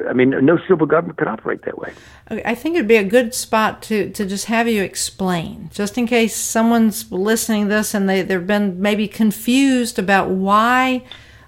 [0.08, 1.94] I mean, no civil government could operate that way.
[2.30, 6.08] I think it'd be a good spot to, to just have you explain, just in
[6.08, 11.04] case someone's listening this and they, they've been maybe confused about why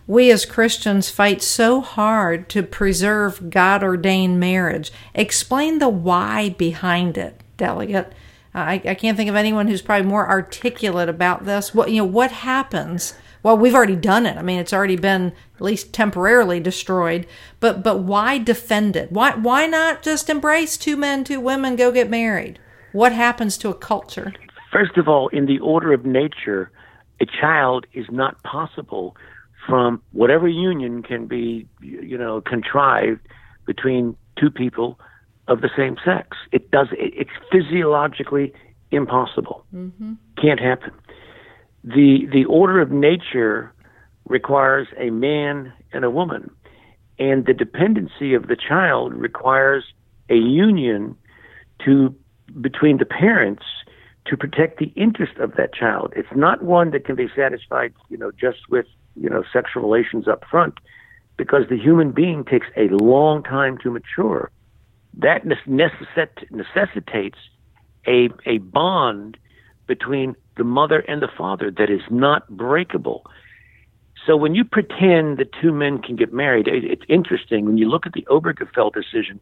[0.07, 4.91] we as Christians fight so hard to preserve God ordained marriage.
[5.13, 8.13] Explain the why behind it, delegate.
[8.53, 11.75] I, I can't think of anyone who's probably more articulate about this.
[11.75, 14.35] What you know, what happens well, we've already done it.
[14.35, 17.25] I mean, it's already been at least temporarily destroyed.
[17.61, 19.11] But but why defend it?
[19.11, 22.59] Why why not just embrace two men, two women, go get married?
[22.91, 24.33] What happens to a culture?
[24.71, 26.71] First of all, in the order of nature,
[27.21, 29.15] a child is not possible
[29.67, 33.21] from whatever union can be, you know, contrived
[33.65, 34.99] between two people
[35.47, 36.37] of the same sex.
[36.51, 36.87] It does.
[36.93, 38.53] It, It's physiologically
[38.91, 39.65] impossible.
[39.73, 40.13] Mm-hmm.
[40.41, 40.91] Can't happen
[41.87, 43.73] the the order of nature
[44.25, 46.51] requires a man and a woman,
[47.17, 49.85] and the dependency of the child requires
[50.29, 51.15] a union
[51.85, 52.13] to
[52.59, 53.63] between the parents
[54.25, 56.11] to protect the interest of that child.
[56.17, 58.85] It's not one that can be satisfied, you know, just with
[59.19, 60.75] you know sexual relations up front,
[61.37, 64.51] because the human being takes a long time to mature.
[65.13, 67.37] That necessit- necessitates
[68.07, 69.37] a a bond
[69.87, 73.25] between the mother and the father that is not breakable.
[74.25, 77.65] So when you pretend that two men can get married, it's interesting.
[77.65, 79.39] When you look at the Obergefell decision,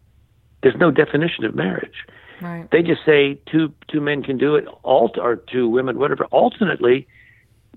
[0.62, 2.06] there's no definition of marriage.
[2.40, 2.70] Right.
[2.72, 6.26] They just say two two men can do it, alt or two women, whatever.
[6.26, 7.08] Alternately,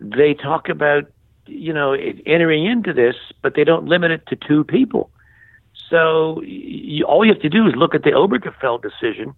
[0.00, 1.04] they talk about
[1.48, 1.92] you know
[2.26, 5.10] entering into this, but they don't limit it to two people.
[5.90, 9.34] So you, all you have to do is look at the Obergefell decision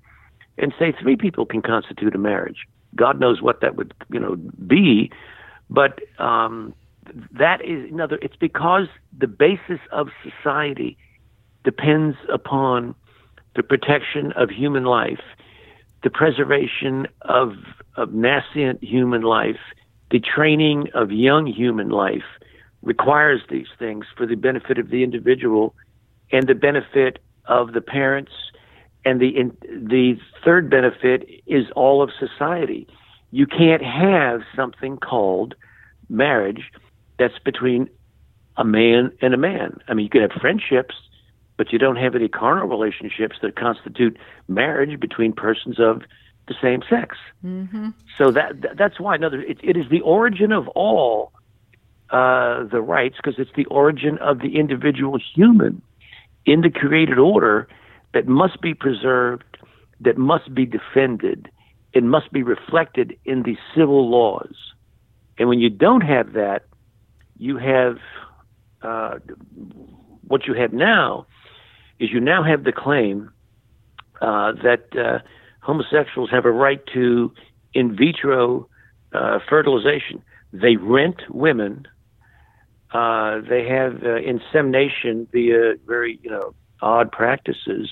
[0.59, 2.67] and say three people can constitute a marriage.
[2.97, 5.11] God knows what that would you know be,
[5.69, 6.75] but um,
[7.33, 8.19] that is another.
[8.23, 10.97] It's because the basis of society
[11.65, 12.95] depends upon
[13.57, 15.21] the protection of human life,
[16.03, 17.55] the preservation of
[17.97, 19.61] of nascent human life,
[20.11, 22.25] the training of young human life
[22.83, 25.75] requires these things for the benefit of the individual
[26.33, 28.33] and the benefit of the parents
[29.05, 32.87] and the in, the third benefit is all of society.
[33.31, 35.55] You can't have something called
[36.09, 36.71] marriage
[37.19, 37.89] that's between
[38.57, 39.79] a man and a man.
[39.89, 40.95] I mean, you could have friendships,
[41.57, 44.19] but you don't have any carnal relationships that constitute
[44.49, 46.03] marriage between persons of
[46.51, 47.17] the same sex.
[47.45, 47.91] Mm-hmm.
[48.19, 51.33] So that that's why another it, it is the origin of all
[52.11, 55.81] uh, the rights because it's the origin of the individual human
[56.45, 57.69] in the created order
[58.13, 59.45] that must be preserved,
[60.01, 61.49] that must be defended.
[61.93, 64.55] It must be reflected in the civil laws.
[65.39, 66.65] And when you don't have that,
[67.39, 67.99] you have
[68.83, 69.19] uh,
[70.27, 71.27] what you have now
[72.01, 73.31] is you now have the claim
[74.21, 75.21] uh, that uh,
[75.61, 77.33] homosexuals have a right to
[77.75, 78.69] in vitro
[79.13, 80.23] uh, fertilization.
[80.53, 81.87] They rent women.
[82.93, 87.89] Uh, they have uh, insemination via very, you know, odd practices,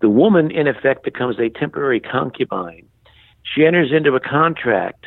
[0.00, 2.86] the woman, in effect, becomes a temporary concubine.
[3.42, 5.06] She enters into a contract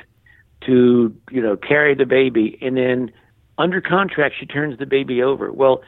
[0.65, 3.11] to, you know, carry the baby, and then
[3.57, 5.51] under contract, she turns the baby over.
[5.51, 5.81] Well,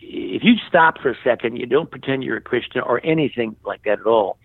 [0.00, 3.82] if you stop for a second, you don't pretend you're a Christian or anything like
[3.84, 4.38] that at all.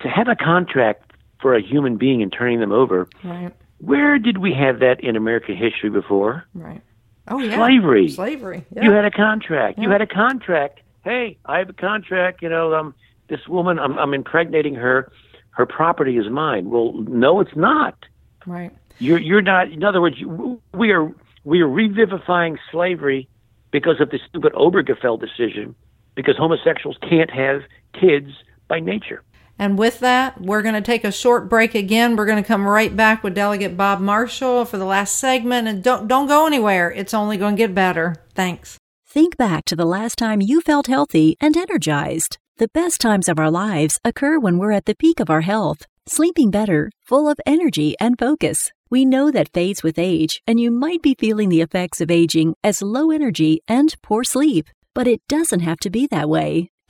[0.00, 3.08] To have a contract for a human being and turning them over.
[3.24, 3.52] Right.
[3.78, 6.44] Where did we have that in American history before?
[6.54, 6.80] Right.
[7.28, 7.56] Oh yeah.
[7.56, 8.08] Slavery.
[8.08, 8.64] Slavery.
[8.74, 8.84] Yeah.
[8.84, 9.78] You had a contract.
[9.78, 10.80] You had a contract.
[11.04, 12.42] Hey, I have a contract.
[12.42, 12.94] You know, um,
[13.28, 15.10] this woman, I'm, I'm impregnating her.
[15.50, 16.70] Her property is mine.
[16.70, 17.96] Well, no, it's not.
[18.46, 18.70] right.
[18.98, 19.70] You're you're not.
[19.72, 21.12] In other words, you, we are
[21.44, 23.28] we are revivifying slavery
[23.72, 25.74] because of the stupid Obergefell decision.
[26.14, 27.62] Because homosexuals can't have
[27.98, 28.28] kids
[28.68, 29.22] by nature.
[29.62, 32.16] And with that, we're going to take a short break again.
[32.16, 35.68] We're going to come right back with Delegate Bob Marshall for the last segment.
[35.68, 36.90] And don't don't go anywhere.
[36.90, 38.16] It's only going to get better.
[38.34, 38.76] Thanks.
[39.06, 42.38] Think back to the last time you felt healthy and energized.
[42.56, 45.86] The best times of our lives occur when we're at the peak of our health,
[46.08, 48.72] sleeping better, full of energy and focus.
[48.90, 52.56] We know that fades with age, and you might be feeling the effects of aging
[52.64, 54.66] as low energy and poor sleep.
[54.92, 56.72] But it doesn't have to be that way.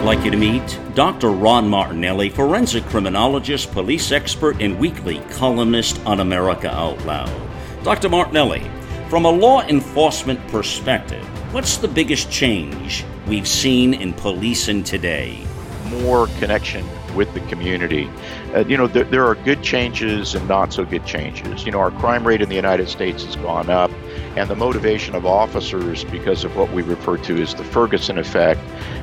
[0.00, 1.28] Would like you to meet Dr.
[1.28, 7.30] Ron Martinelli, forensic criminologist, police expert, and weekly columnist on America Out Loud.
[7.82, 8.08] Dr.
[8.08, 8.62] Martinelli,
[9.10, 11.22] from a law enforcement perspective,
[11.52, 15.44] what's the biggest change we've seen in policing today?
[15.90, 18.08] more connection with the community.
[18.54, 21.64] Uh, you know, there, there are good changes and not so good changes.
[21.64, 23.90] You know, our crime rate in the United States has gone up,
[24.36, 28.60] and the motivation of officers, because of what we refer to as the Ferguson effect,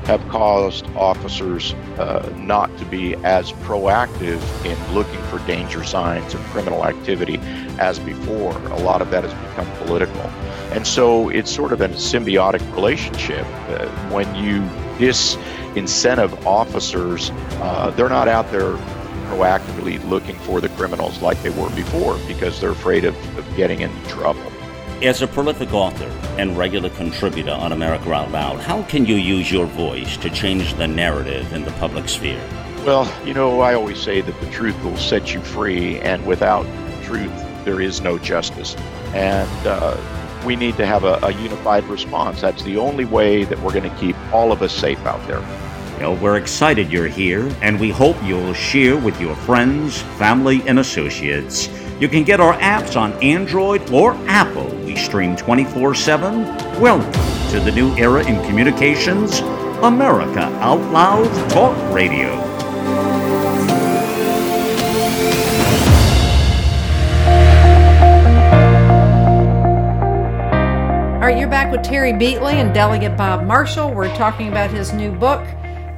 [0.08, 6.40] have caused officers uh, not to be as proactive in looking for danger signs of
[6.46, 7.38] criminal activity
[7.78, 8.54] as before.
[8.70, 10.22] A lot of that has become political.
[10.72, 13.46] And so it's sort of a symbiotic relationship.
[13.68, 14.62] Uh, when you
[14.98, 17.30] disincentive officers,
[17.62, 18.78] uh, they're not out there
[19.28, 23.82] proactively looking for the criminals like they were before because they're afraid of, of getting
[23.82, 24.42] into trouble.
[25.04, 29.52] As a prolific author and regular contributor on America Out Loud, how can you use
[29.52, 32.42] your voice to change the narrative in the public sphere?
[32.84, 36.66] Well, you know, I always say that the truth will set you free, and without
[37.04, 37.32] truth,
[37.64, 38.76] there is no justice.
[39.14, 39.96] And uh,
[40.44, 42.42] we need to have a, a unified response.
[42.42, 45.42] That's the only way that we're going to keep all of us safe out there.
[46.00, 50.80] Well, we're excited you're here, and we hope you'll share with your friends, family, and
[50.80, 51.70] associates.
[52.00, 54.68] You can get our apps on Android or Apple.
[54.86, 56.44] We stream 24 7.
[56.80, 57.12] Welcome
[57.50, 59.40] to the new era in communications
[59.82, 62.30] America Out Loud Talk Radio.
[71.14, 73.92] All right, you're back with Terry Beatley and Delegate Bob Marshall.
[73.92, 75.44] We're talking about his new book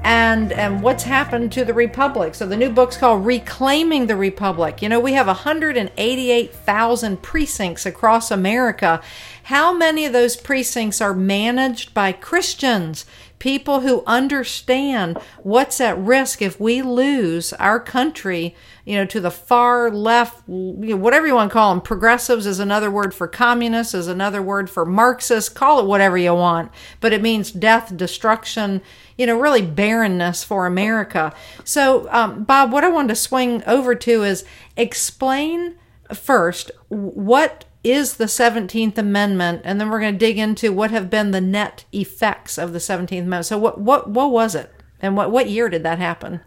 [0.04, 2.36] and and what's happened to the republic.
[2.36, 4.82] So the new book's called Reclaiming the Republic.
[4.82, 9.02] You know, we have 188,000 precincts across America.
[9.44, 13.06] How many of those precincts are managed by Christians?
[13.40, 19.32] People who understand what's at risk if we lose our country, you know, to the
[19.32, 21.82] far left, you know, whatever you want to call them.
[21.82, 25.50] Progressives is another word for communists, is another word for Marxists.
[25.50, 28.82] Call it whatever you want, but it means death, destruction,
[29.18, 31.34] you know, really barrenness for America.
[31.64, 34.44] So, um, Bob, what I wanted to swing over to is
[34.76, 35.76] explain
[36.14, 41.10] first what is the 17th Amendment, and then we're going to dig into what have
[41.10, 43.46] been the net effects of the 17th Amendment.
[43.46, 46.42] So, what what what was it, and what what year did that happen?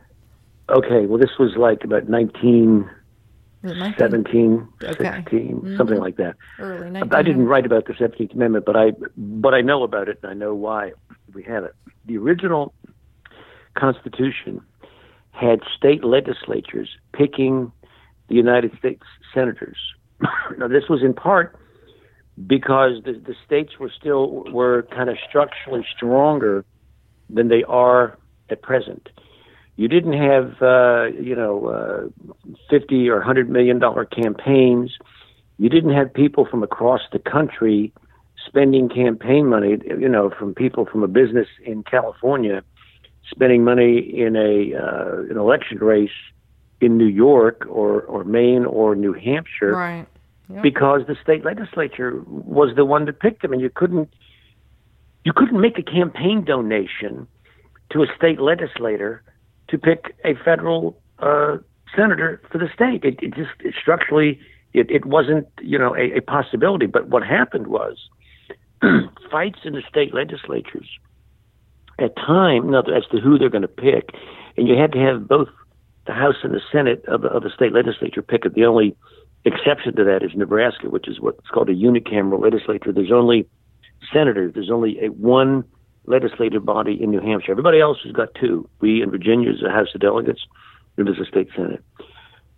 [0.68, 2.88] Okay, well, this was like about 1917,
[3.62, 5.16] Was it 19 Okay.
[5.16, 5.76] 16, mm-hmm.
[5.76, 6.36] something like that.
[6.58, 10.18] Early I didn't write about the 17th Amendment, but I but I know about it
[10.22, 10.92] and I know why
[11.34, 11.74] we have it.
[12.06, 12.74] The original
[13.74, 14.60] Constitution
[15.30, 17.72] had state legislatures picking
[18.28, 19.02] the United States
[19.34, 19.78] senators.
[20.58, 21.56] now, this was in part
[22.46, 26.64] because the, the states were still were kind of structurally stronger
[27.28, 28.18] than they are
[28.50, 29.08] at present.
[29.76, 34.92] You didn't have uh, you know uh, fifty or hundred million dollar campaigns.
[35.58, 37.92] You didn't have people from across the country
[38.46, 39.78] spending campaign money.
[39.84, 42.62] You know, from people from a business in California
[43.30, 46.10] spending money in a uh, an election race
[46.80, 50.06] in New York or or Maine or New Hampshire Right.
[50.60, 54.12] Because the state legislature was the one that picked them, and you couldn't
[55.24, 57.26] you couldn't make a campaign donation
[57.90, 59.22] to a state legislator
[59.68, 61.58] to pick a federal uh,
[61.94, 63.04] senator for the state.
[63.04, 64.40] It, it just it structurally
[64.72, 66.86] it, it wasn't you know a, a possibility.
[66.86, 67.96] But what happened was
[69.30, 70.88] fights in the state legislatures
[71.98, 74.10] at time as to who they're going to pick,
[74.56, 75.48] and you had to have both
[76.06, 78.54] the House and the Senate of of the state legislature pick it.
[78.54, 78.96] The only
[79.44, 82.92] exception to that is Nebraska, which is what's called a unicameral legislature.
[82.92, 83.48] There's only
[84.12, 84.52] senators.
[84.54, 85.64] There's only a one
[86.06, 87.52] legislative body in New Hampshire.
[87.52, 88.68] Everybody else has got two.
[88.80, 90.42] We in Virginia is a House of Delegates.
[90.96, 91.82] It is a state senate.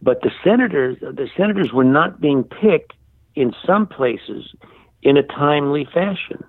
[0.02, 2.92] But the senators, the senators were not being picked
[3.34, 4.54] in some places
[5.02, 6.44] in a timely fashion.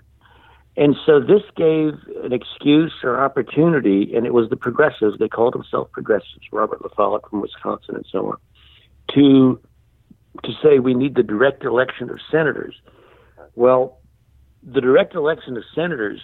[0.77, 5.53] And so this gave an excuse or opportunity, and it was the progressives, they called
[5.53, 8.37] themselves progressives, Robert LaFollette from Wisconsin and so on,
[9.13, 9.59] to
[10.43, 12.75] to say we need the direct election of senators.
[13.55, 13.99] Well,
[14.63, 16.21] the direct election of senators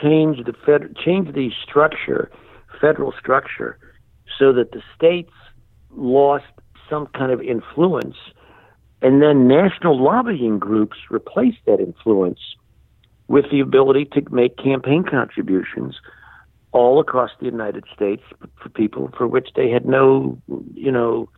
[0.00, 2.30] changed the fed, changed the structure,
[2.80, 3.78] federal structure,
[4.38, 5.32] so that the states
[5.90, 6.44] lost
[6.88, 8.16] some kind of influence,
[9.02, 12.40] and then national lobbying groups replaced that influence
[13.28, 15.96] with the ability to make campaign contributions
[16.72, 18.22] all across the United States
[18.62, 20.38] for people for which they had no,
[20.74, 21.28] you know,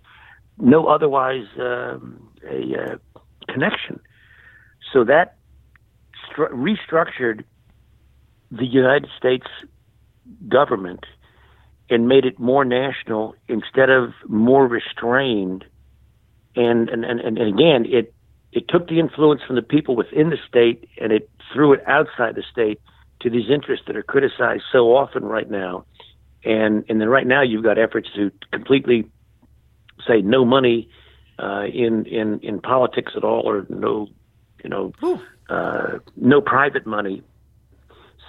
[0.59, 4.01] no otherwise um, a uh, connection.
[4.93, 5.37] So that
[6.31, 7.45] stru- restructured
[8.51, 9.47] the United States
[10.49, 11.05] government
[11.91, 15.65] and made it more national instead of more restrained.
[16.57, 18.15] And and, and, and again, it
[18.53, 22.37] it took the influence from the people within the state and it threw it outside
[22.37, 22.81] the state
[23.21, 25.85] to these interests that are criticized so often right now.
[26.45, 29.07] And and then right now you've got efforts to completely
[30.07, 30.89] say no money
[31.39, 34.09] uh, in in in politics at all, or no,
[34.63, 34.93] you know,
[35.49, 37.23] uh, no private money.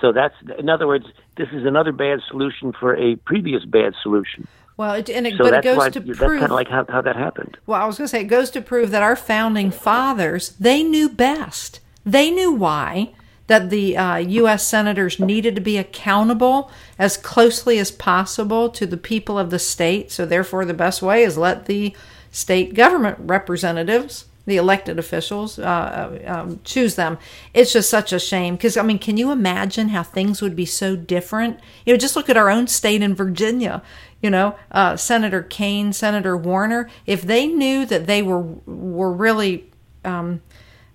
[0.01, 1.05] So that's in other words,
[1.37, 4.47] this is another bad solution for a previous bad solution.
[4.77, 6.39] Well, it, and it, So but it goes why to that's prove.
[6.41, 7.57] kind of like how, how that happened.
[7.65, 10.83] Well, I was going to say it goes to prove that our founding fathers they
[10.83, 11.79] knew best.
[12.05, 13.13] They knew why
[13.47, 14.65] that the uh, U.S.
[14.65, 20.11] senators needed to be accountable as closely as possible to the people of the state.
[20.11, 21.95] So, therefore, the best way is let the
[22.31, 27.17] state government representatives, the elected officials, uh, um, choose them.
[27.53, 30.65] It's just such a shame because I mean, can you imagine how things would be
[30.65, 31.59] so different?
[31.85, 33.81] You know, just look at our own state in Virginia.
[34.21, 39.71] You know, uh, Senator Kaine, Senator Warner, if they knew that they were were really
[40.03, 40.41] um,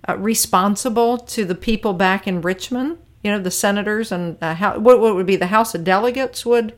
[0.07, 4.79] uh, responsible to the people back in Richmond, you know, the senators and uh, how
[4.79, 6.73] what, what would be the House of Delegates would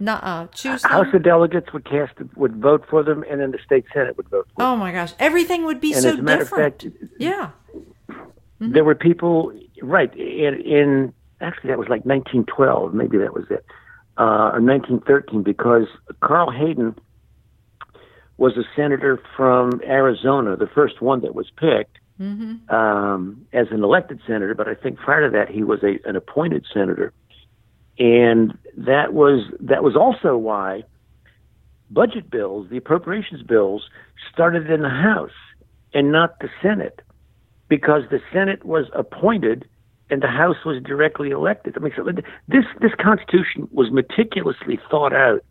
[0.00, 0.90] not uh, choose them.
[0.90, 4.28] House of Delegates would cast would vote for them, and then the state Senate would
[4.28, 4.48] vote.
[4.54, 6.82] for oh my gosh, everything would be And so as a matter of different.
[6.82, 7.50] fact, yeah.
[8.60, 9.52] there were people
[9.82, 13.64] right in, in actually that was like 1912 maybe that was it
[14.18, 15.86] uh, or 1913 because
[16.20, 16.94] carl hayden
[18.36, 21.98] was a senator from arizona the first one that was picked
[22.68, 26.16] um, as an elected senator but i think prior to that he was a, an
[26.16, 27.12] appointed senator
[27.98, 30.82] and that was that was also why
[31.90, 33.88] budget bills the appropriations bills
[34.32, 35.30] started in the house
[35.94, 37.02] and not the senate
[37.72, 39.66] because the Senate was appointed
[40.10, 41.74] and the House was directly elected.
[41.74, 45.42] I mean, this this Constitution was meticulously thought out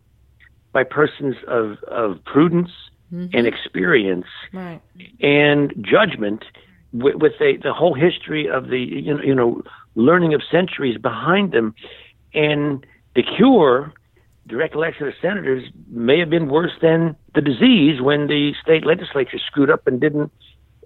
[0.72, 2.70] by persons of of prudence
[3.12, 4.80] and experience Right.
[5.20, 6.44] and judgment,
[6.92, 9.62] with, with a, the whole history of the you know, you know
[9.94, 11.74] learning of centuries behind them,
[12.34, 12.84] and
[13.14, 13.92] the cure.
[14.48, 19.38] Direct election of senators may have been worse than the disease when the state legislature
[19.46, 20.32] screwed up and didn't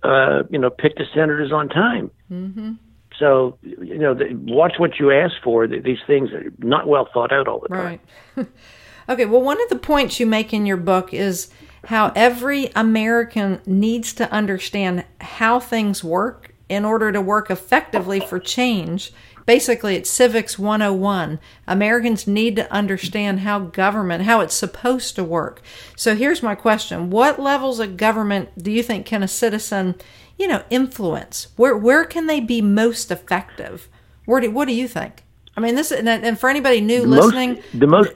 [0.02, 2.10] uh, you know, pick the senators on time.
[2.30, 2.72] Mm-hmm.
[3.18, 5.66] So, you know, the, watch what you ask for.
[5.66, 7.98] Th- These things are not well thought out all the time.
[8.36, 8.46] Right.
[9.08, 11.48] okay, well, one of the points you make in your book is
[11.86, 18.38] how every American needs to understand how things work in order to work effectively for
[18.38, 19.12] change.
[19.46, 21.38] Basically, it's Civics 101.
[21.68, 25.62] Americans need to understand how government, how it's supposed to work.
[25.94, 27.10] So here's my question.
[27.10, 29.94] What levels of government do you think can a citizen,
[30.36, 31.48] you know, influence?
[31.54, 33.88] Where where can they be most effective?
[34.24, 35.22] Where do, what do you think?
[35.56, 38.10] I mean, this and, and for anybody new Most- listening, the most,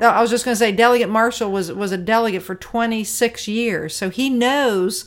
[0.00, 3.94] I was just going to say, Delegate Marshall was was a delegate for 26 years,
[3.94, 5.04] so he knows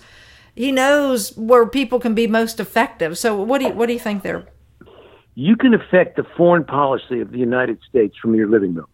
[0.55, 3.18] he knows where people can be most effective.
[3.18, 4.47] So, what do you what do you think there?
[5.34, 8.88] You can affect the foreign policy of the United States from your living room.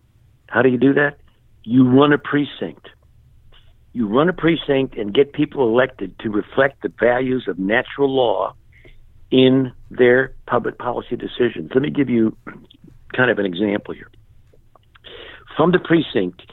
[0.48, 1.18] How do you do that?
[1.64, 2.88] You run a precinct.
[3.94, 8.54] You run a precinct and get people elected to reflect the values of natural law
[9.32, 11.72] in their public policy decisions.
[11.74, 12.38] Let me give you
[13.16, 14.10] kind of an example here.
[15.58, 16.44] From the precinct,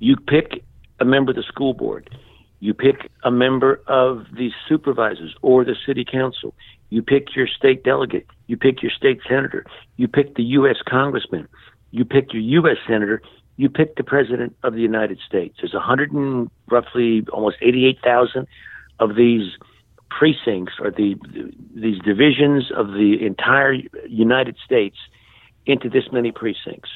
[0.00, 0.62] you pick
[1.00, 2.10] a member of the school board.
[2.60, 6.54] You pick a member of the supervisors or the city council.
[6.90, 8.26] You pick your state delegate.
[8.48, 9.64] You pick your state senator.
[9.96, 10.76] You pick the U.S.
[10.86, 11.48] congressman.
[11.90, 12.76] You pick your U.S.
[12.86, 13.22] senator.
[13.56, 15.56] You pick the president of the United States.
[15.62, 18.46] There's 100 and roughly almost 88,000
[18.98, 19.52] of these
[20.10, 21.14] precincts or the
[21.74, 23.74] these divisions of the entire
[24.06, 24.96] United States
[25.64, 26.90] into this many precincts.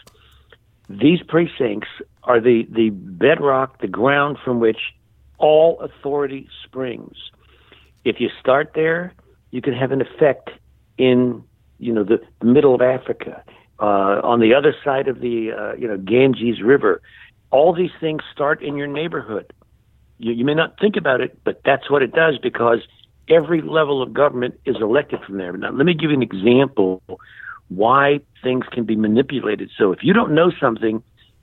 [0.89, 1.89] These precincts
[2.25, 4.79] are the, the bedrock, the ground from which
[5.39, 7.17] all authority springs.
[8.05, 9.13] If you start there,
[9.51, 10.51] you can have an effect
[10.99, 11.43] in
[11.79, 13.43] you know the, middle of Africa,
[13.81, 17.01] uh, on the other side of the uh, you know Ganges River.
[17.51, 19.53] All these things start in your neighborhood.
[20.19, 22.81] You, you may not think about it, but that's what it does because
[23.29, 25.57] every level of government is elected from there.
[25.57, 27.03] Now, let me give you an example
[27.69, 29.71] why things can be manipulated.
[29.77, 31.03] So if you don't know something,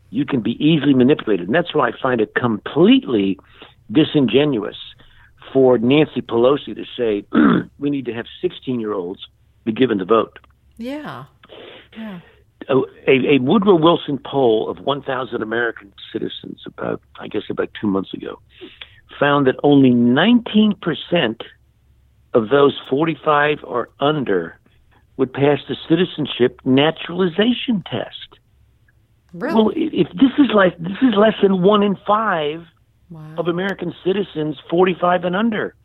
[0.10, 1.48] you can be easily manipulated.
[1.48, 3.40] And that's why I find it completely
[3.92, 4.78] disingenuous
[5.52, 7.26] for Nancy Pelosi to say
[7.80, 9.28] we need to have 16 year olds
[9.64, 10.40] be given the vote.
[10.78, 11.26] Yeah.
[11.98, 12.20] Yeah.
[12.70, 12.76] A,
[13.08, 18.40] a, Woodrow Wilson poll of 1,000 American citizens, about I guess about two months ago,
[19.20, 21.42] found that only 19%
[22.34, 24.60] of those 45 or under
[25.22, 28.40] would pass the citizenship naturalization test.
[29.34, 29.54] Really?
[29.54, 32.66] Well, if this is like this is less than one in five
[33.12, 33.36] wow.
[33.38, 35.76] of American citizens 45 and under.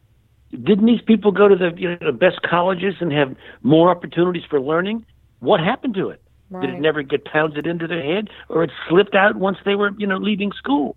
[0.52, 4.44] Didn't these people go to the you know the best colleges and have more opportunities
[4.48, 5.04] for learning?
[5.40, 6.22] What happened to it?
[6.48, 6.64] Right.
[6.64, 9.90] Did it never get pounded into their head, or it slipped out once they were
[9.98, 10.96] you know leaving school?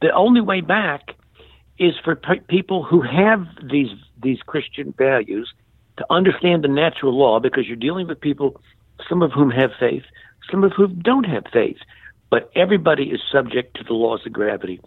[0.00, 1.10] The only way back
[1.78, 3.90] is for pe- people who have these
[4.22, 5.52] these Christian values
[6.00, 8.58] to understand the natural law, because you're dealing with people,
[9.06, 10.02] some of whom have faith,
[10.50, 11.76] some of whom don't have faith.
[12.30, 14.80] But everybody is subject to the laws of gravity.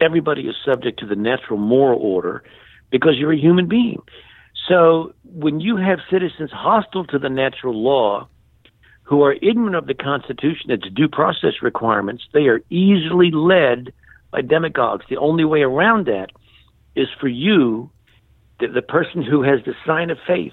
[0.00, 2.42] Everybody is subject to the natural moral order
[2.90, 4.02] because you're a human being.
[4.68, 8.28] So when you have citizens hostile to the natural law,
[9.04, 13.92] who are ignorant of the Constitution, its due process requirements, they are easily led
[14.32, 15.04] by demagogues.
[15.08, 16.30] The only way around that
[16.96, 17.88] is for you,
[18.60, 20.52] the, the person who has the sign of faith,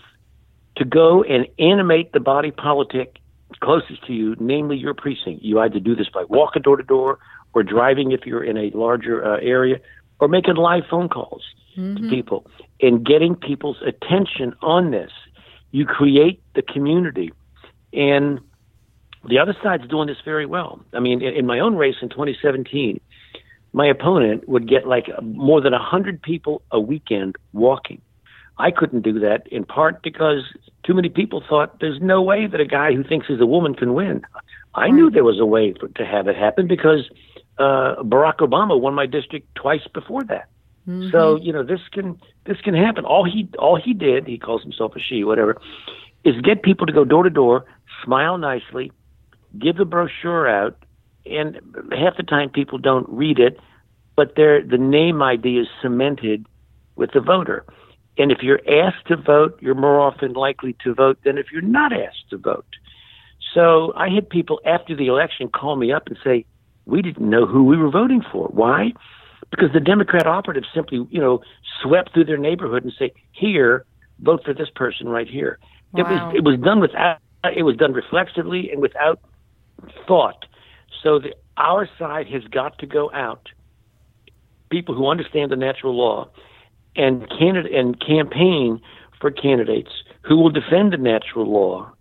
[0.77, 3.19] to go and animate the body politic
[3.61, 5.43] closest to you, namely your precinct.
[5.43, 7.19] You either do this by walking door to door
[7.53, 9.77] or driving if you're in a larger uh, area
[10.19, 11.43] or making live phone calls
[11.77, 12.03] mm-hmm.
[12.03, 12.47] to people
[12.81, 15.11] and getting people's attention on this.
[15.71, 17.31] You create the community.
[17.93, 18.39] And
[19.27, 20.81] the other side's doing this very well.
[20.93, 22.99] I mean, in, in my own race in 2017,
[23.73, 28.01] my opponent would get like more than 100 people a weekend walking.
[28.57, 30.43] I couldn't do that in part because
[30.83, 33.73] too many people thought there's no way that a guy who thinks he's a woman
[33.73, 34.21] can win.
[34.75, 37.09] I knew there was a way for, to have it happen because
[37.57, 40.49] uh, Barack Obama won my district twice before that.
[40.87, 41.11] Mm-hmm.
[41.11, 43.05] So you know this can this can happen.
[43.05, 45.57] All he all he did, he calls himself a she, whatever,
[46.25, 47.65] is get people to go door to door,
[48.03, 48.91] smile nicely,
[49.57, 50.77] give the brochure out,
[51.25, 51.59] and
[51.91, 53.59] half the time people don't read it,
[54.15, 56.45] but their the name ID is cemented
[56.95, 57.65] with the voter.
[58.17, 61.61] And if you're asked to vote, you're more often likely to vote than if you're
[61.61, 62.65] not asked to vote.
[63.53, 66.45] So I had people after the election call me up and say,
[66.85, 68.47] "We didn't know who we were voting for.
[68.47, 68.93] Why?
[69.49, 71.41] Because the Democrat operatives simply, you know,
[71.81, 73.85] swept through their neighborhood and say, "Here,
[74.19, 75.59] vote for this person right here."
[75.91, 75.99] Wow.
[75.99, 77.19] It was it was done without
[77.55, 79.19] it was done reflexively and without
[80.07, 80.45] thought.
[81.03, 83.49] So the, our side has got to go out.
[84.71, 86.29] People who understand the natural law
[86.95, 88.81] and candidate and campaign
[89.19, 89.91] for candidates
[90.21, 91.91] who will defend the natural law,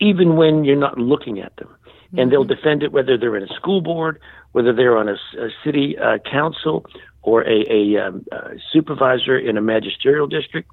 [0.00, 1.68] even when you're not looking at them.
[1.68, 2.18] Mm-hmm.
[2.18, 2.54] And they'll mm-hmm.
[2.54, 4.18] defend it whether they're in a school board,
[4.52, 6.86] whether they're on a, a city uh, council,
[7.22, 10.70] or a, a, um, a supervisor in a magisterial district,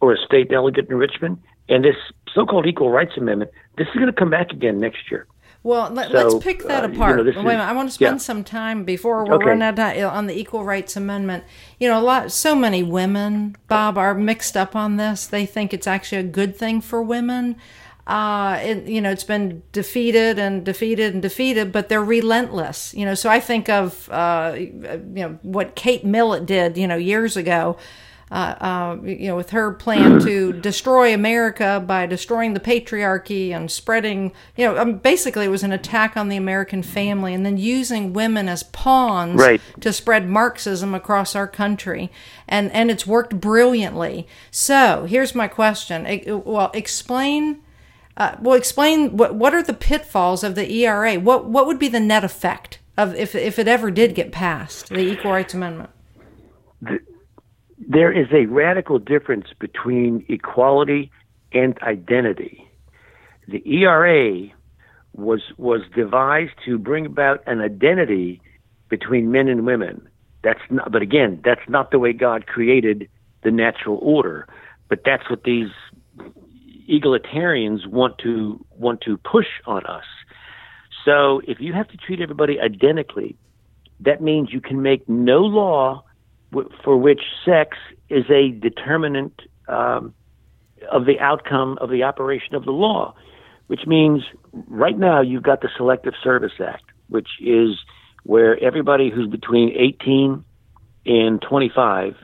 [0.00, 1.38] or a state delegate in Richmond.
[1.68, 1.96] And this
[2.34, 5.26] so-called Equal Rights Amendment, this is going to come back again next year.
[5.64, 7.18] Well, let, us pick that uh, apart.
[7.18, 7.62] You know, Wait a minute.
[7.62, 8.18] I want to spend yeah.
[8.18, 9.46] some time before we're okay.
[9.46, 11.44] running out of time on the Equal Rights Amendment.
[11.80, 15.26] You know, a lot, so many women, Bob, are mixed up on this.
[15.26, 17.56] They think it's actually a good thing for women.
[18.06, 22.94] Uh, it, you know, it's been defeated and defeated and defeated, but they're relentless.
[22.94, 26.96] You know, so I think of, uh, you know, what Kate Millett did, you know,
[26.96, 27.76] years ago
[28.30, 33.70] uh, uh, you know, with her plan to destroy America by destroying the patriarchy and
[33.70, 37.56] spreading, you know, um, basically it was an attack on the American family and then
[37.56, 39.60] using women as pawns Right.
[39.80, 42.10] to spread Marxism across our country.
[42.46, 44.26] And, and it's worked brilliantly.
[44.50, 46.06] So here's my question.
[46.06, 47.60] E- Well, explain.
[48.16, 51.14] Uh, well, explain what what are the pitfalls of the ERA?
[51.20, 54.88] What what would be the net effect of if if it ever did get passed,
[54.88, 55.90] the Equal Rights Amendment?
[57.86, 61.10] There is a radical difference between equality
[61.52, 62.64] and identity.
[63.46, 64.48] The ERA
[65.14, 68.40] was was devised to bring about an identity
[68.88, 70.08] between men and women.
[70.42, 73.08] That's not, but again, that's not the way God created
[73.42, 74.46] the natural order.
[74.88, 75.70] But that's what these
[76.88, 80.04] egalitarians want to want to push on us.
[81.04, 83.36] So if you have to treat everybody identically,
[84.00, 86.04] that means you can make no law
[86.84, 87.76] for which sex
[88.08, 90.14] is a determinant um,
[90.90, 93.14] of the outcome of the operation of the law,
[93.66, 94.22] which means
[94.52, 97.76] right now you've got the Selective Service Act, which is
[98.24, 100.44] where everybody who's between 18
[101.06, 102.14] and 25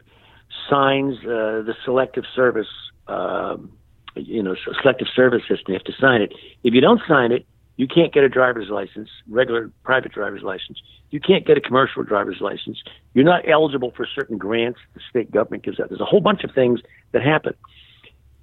[0.70, 2.68] signs uh, the Selective Service,
[3.08, 3.72] um
[4.16, 5.72] you know, Selective Service System.
[5.72, 6.32] You have to sign it.
[6.62, 7.46] If you don't sign it,
[7.76, 10.80] you can't get a driver's license, regular private driver's license.
[11.10, 12.82] You can't get a commercial driver's license.
[13.14, 15.88] You're not eligible for certain grants the state government gives out.
[15.88, 16.80] There's a whole bunch of things
[17.12, 17.54] that happen.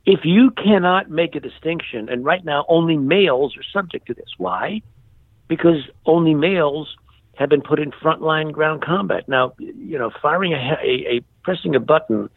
[0.06, 4.30] If you cannot make a distinction, and right now only males are subject to this.
[4.38, 4.82] Why?
[5.48, 6.96] Because only males
[7.36, 9.28] have been put in frontline ground combat.
[9.28, 12.30] Now, you know, firing a, a, a pressing a button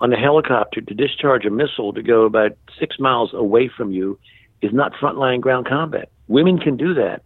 [0.00, 4.18] on a helicopter to discharge a missile to go about six miles away from you
[4.62, 6.10] is not frontline ground combat.
[6.30, 7.22] Women can do that,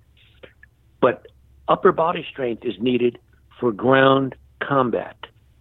[1.03, 1.27] but
[1.69, 3.19] upper body strength is needed
[3.61, 4.35] for ground
[4.67, 5.15] combat,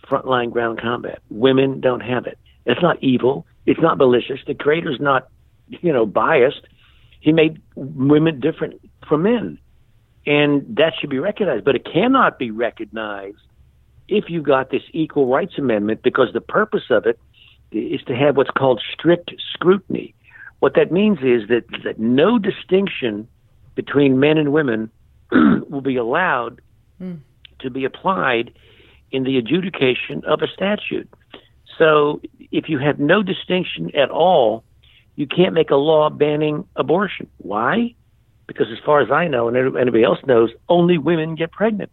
[0.09, 1.19] frontline ground combat.
[1.29, 2.37] Women don't have it.
[2.65, 3.45] It's not evil.
[3.65, 4.39] It's not malicious.
[4.47, 5.27] The creator's not,
[5.67, 6.61] you know, biased.
[7.19, 8.79] He made women different
[9.09, 9.59] from men,
[10.25, 11.65] and that should be recognized.
[11.65, 13.43] But it cannot be recognized
[14.07, 17.19] if you got this equal rights amendment because the purpose of it
[17.73, 20.15] is to have what's called strict scrutiny.
[20.59, 23.27] What that means is that, that no distinction
[23.76, 24.89] between men and women
[25.32, 26.61] will be allowed
[26.97, 27.15] hmm.
[27.59, 28.53] to be applied
[29.11, 31.09] in the adjudication of a statute.
[31.78, 32.21] So
[32.51, 34.63] if you have no distinction at all,
[35.15, 37.30] you can't make a law banning abortion.
[37.38, 37.95] Why?
[38.47, 41.91] Because as far as I know, and anybody else knows, only women get pregnant.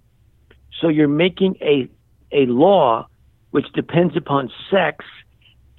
[0.80, 1.88] So you're making a
[2.32, 3.08] a law
[3.50, 5.04] which depends upon sex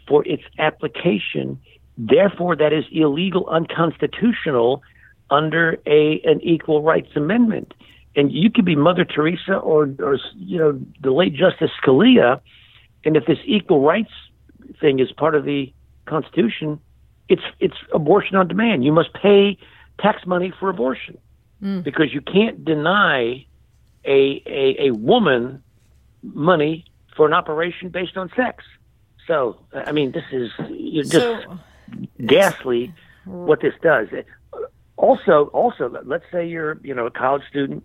[0.07, 1.59] for its application.
[1.97, 4.83] Therefore, that is illegal, unconstitutional
[5.31, 7.73] under a an equal rights amendment.
[8.15, 12.41] And you could be Mother Teresa or, or you know the late Justice Scalia,
[13.05, 14.11] and if this equal rights
[14.79, 15.73] thing is part of the
[16.05, 16.79] Constitution,
[17.29, 18.83] it's it's abortion on demand.
[18.83, 19.57] You must pay
[19.99, 21.17] tax money for abortion
[21.61, 21.79] hmm.
[21.81, 23.45] because you can't deny
[24.03, 25.63] a, a a woman
[26.21, 28.65] money for an operation based on sex.
[29.25, 31.59] So I mean, this is you're just So,
[32.25, 32.93] ghastly
[33.25, 34.07] what this does.
[35.01, 37.83] Also, also, let's say you're you know a college student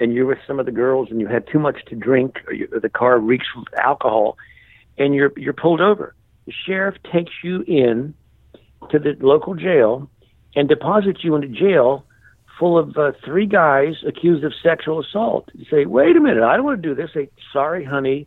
[0.00, 2.54] and you're with some of the girls and you had too much to drink or,
[2.54, 4.38] you, the car reeks with alcohol
[4.96, 6.14] and you're you're pulled over.
[6.46, 8.14] The sheriff takes you in
[8.90, 10.08] to the local jail
[10.56, 12.06] and deposits you into jail
[12.58, 15.50] full of uh, three guys accused of sexual assault.
[15.52, 18.26] You say, "Wait a minute, I don't want to do this." Say, "Sorry, honey,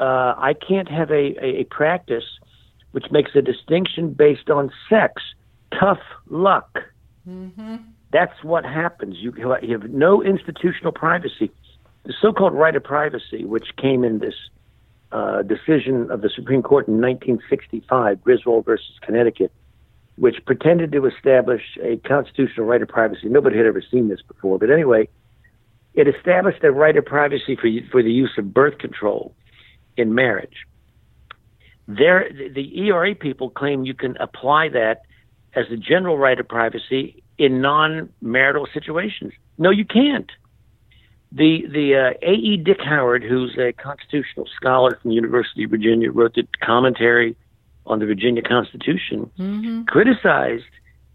[0.00, 2.24] uh, I can't have a, a, a practice
[2.90, 5.22] which makes a distinction based on sex.
[5.70, 6.80] Tough luck."
[8.12, 9.16] That's what happens.
[9.18, 11.50] You, you have no institutional privacy.
[12.04, 14.34] The so-called right of privacy, which came in this
[15.10, 19.52] uh, decision of the Supreme Court in 1965, Griswold versus Connecticut,
[20.16, 23.28] which pretended to establish a constitutional right of privacy.
[23.28, 25.08] Nobody had ever seen this before, but anyway,
[25.94, 29.34] it established a right of privacy for for the use of birth control
[29.96, 30.66] in marriage.
[31.86, 35.02] There, the ERA people claim you can apply that
[35.54, 39.32] as a general right of privacy in non-marital situations.
[39.58, 40.30] No, you can't.
[41.32, 42.56] The the uh, A.E.
[42.58, 47.36] Dick Howard, who's a constitutional scholar from the University of Virginia, wrote the commentary
[47.86, 49.30] on the Virginia Constitution,
[49.86, 50.64] criticized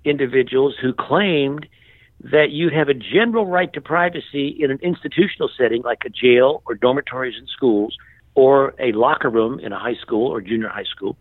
[0.04, 1.68] individuals who claimed
[2.22, 6.62] that you'd have a general right to privacy in an institutional setting like a jail
[6.66, 7.96] or dormitories in schools
[8.36, 11.18] or a locker room in a high school or junior high school.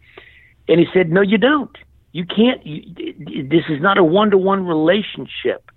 [0.68, 1.76] And he said, no, you don't.
[2.12, 2.64] You can't.
[2.64, 2.82] You,
[3.48, 5.70] this is not a one-to-one relationship.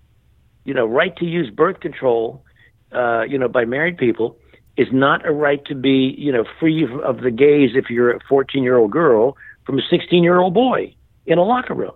[0.63, 2.43] You know, right to use birth control,
[2.91, 4.37] uh, you know, by married people
[4.77, 8.19] is not a right to be, you know, free of the gaze if you're a
[8.29, 11.93] 14 year old girl from a 16 year old boy in a locker room.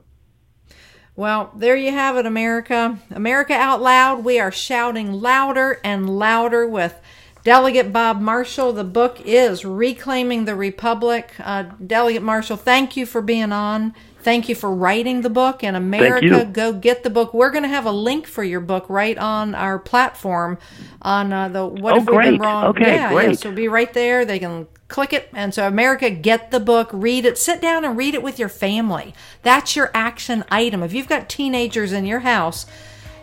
[1.15, 2.99] Well, there you have it, America.
[3.09, 4.25] America Out Loud.
[4.25, 6.99] We are shouting louder and louder with
[7.45, 8.73] Delegate Bob Marshall.
[8.73, 11.31] The book is Reclaiming the Republic.
[11.39, 13.93] Uh, Delegate Marshall, thank you for being on.
[14.21, 15.63] Thank you for writing the book.
[15.63, 17.35] And America, go get the book.
[17.35, 20.57] We're going to have a link for your book right on our platform
[21.03, 22.31] on uh, the What oh, If great.
[22.31, 22.65] We've Been Wrong.
[22.65, 23.27] Okay, yeah, great.
[23.27, 23.33] yeah.
[23.35, 24.25] So it'll be right there.
[24.25, 25.29] They can click it.
[25.31, 28.49] And so, America, get the book, read it, sit down and read it with your
[28.49, 29.13] family.
[29.43, 30.81] That's your action item.
[30.81, 32.65] If you've got teenagers in your house,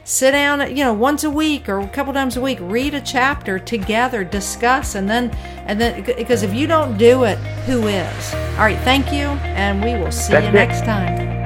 [0.04, 3.00] sit down, you know, once a week or a couple times a week, read a
[3.00, 5.30] chapter together, discuss, and then,
[5.66, 8.34] and then, because if you don't do it, who is?
[8.34, 10.54] All right, thank you, and we will see That's you it.
[10.54, 11.41] next time.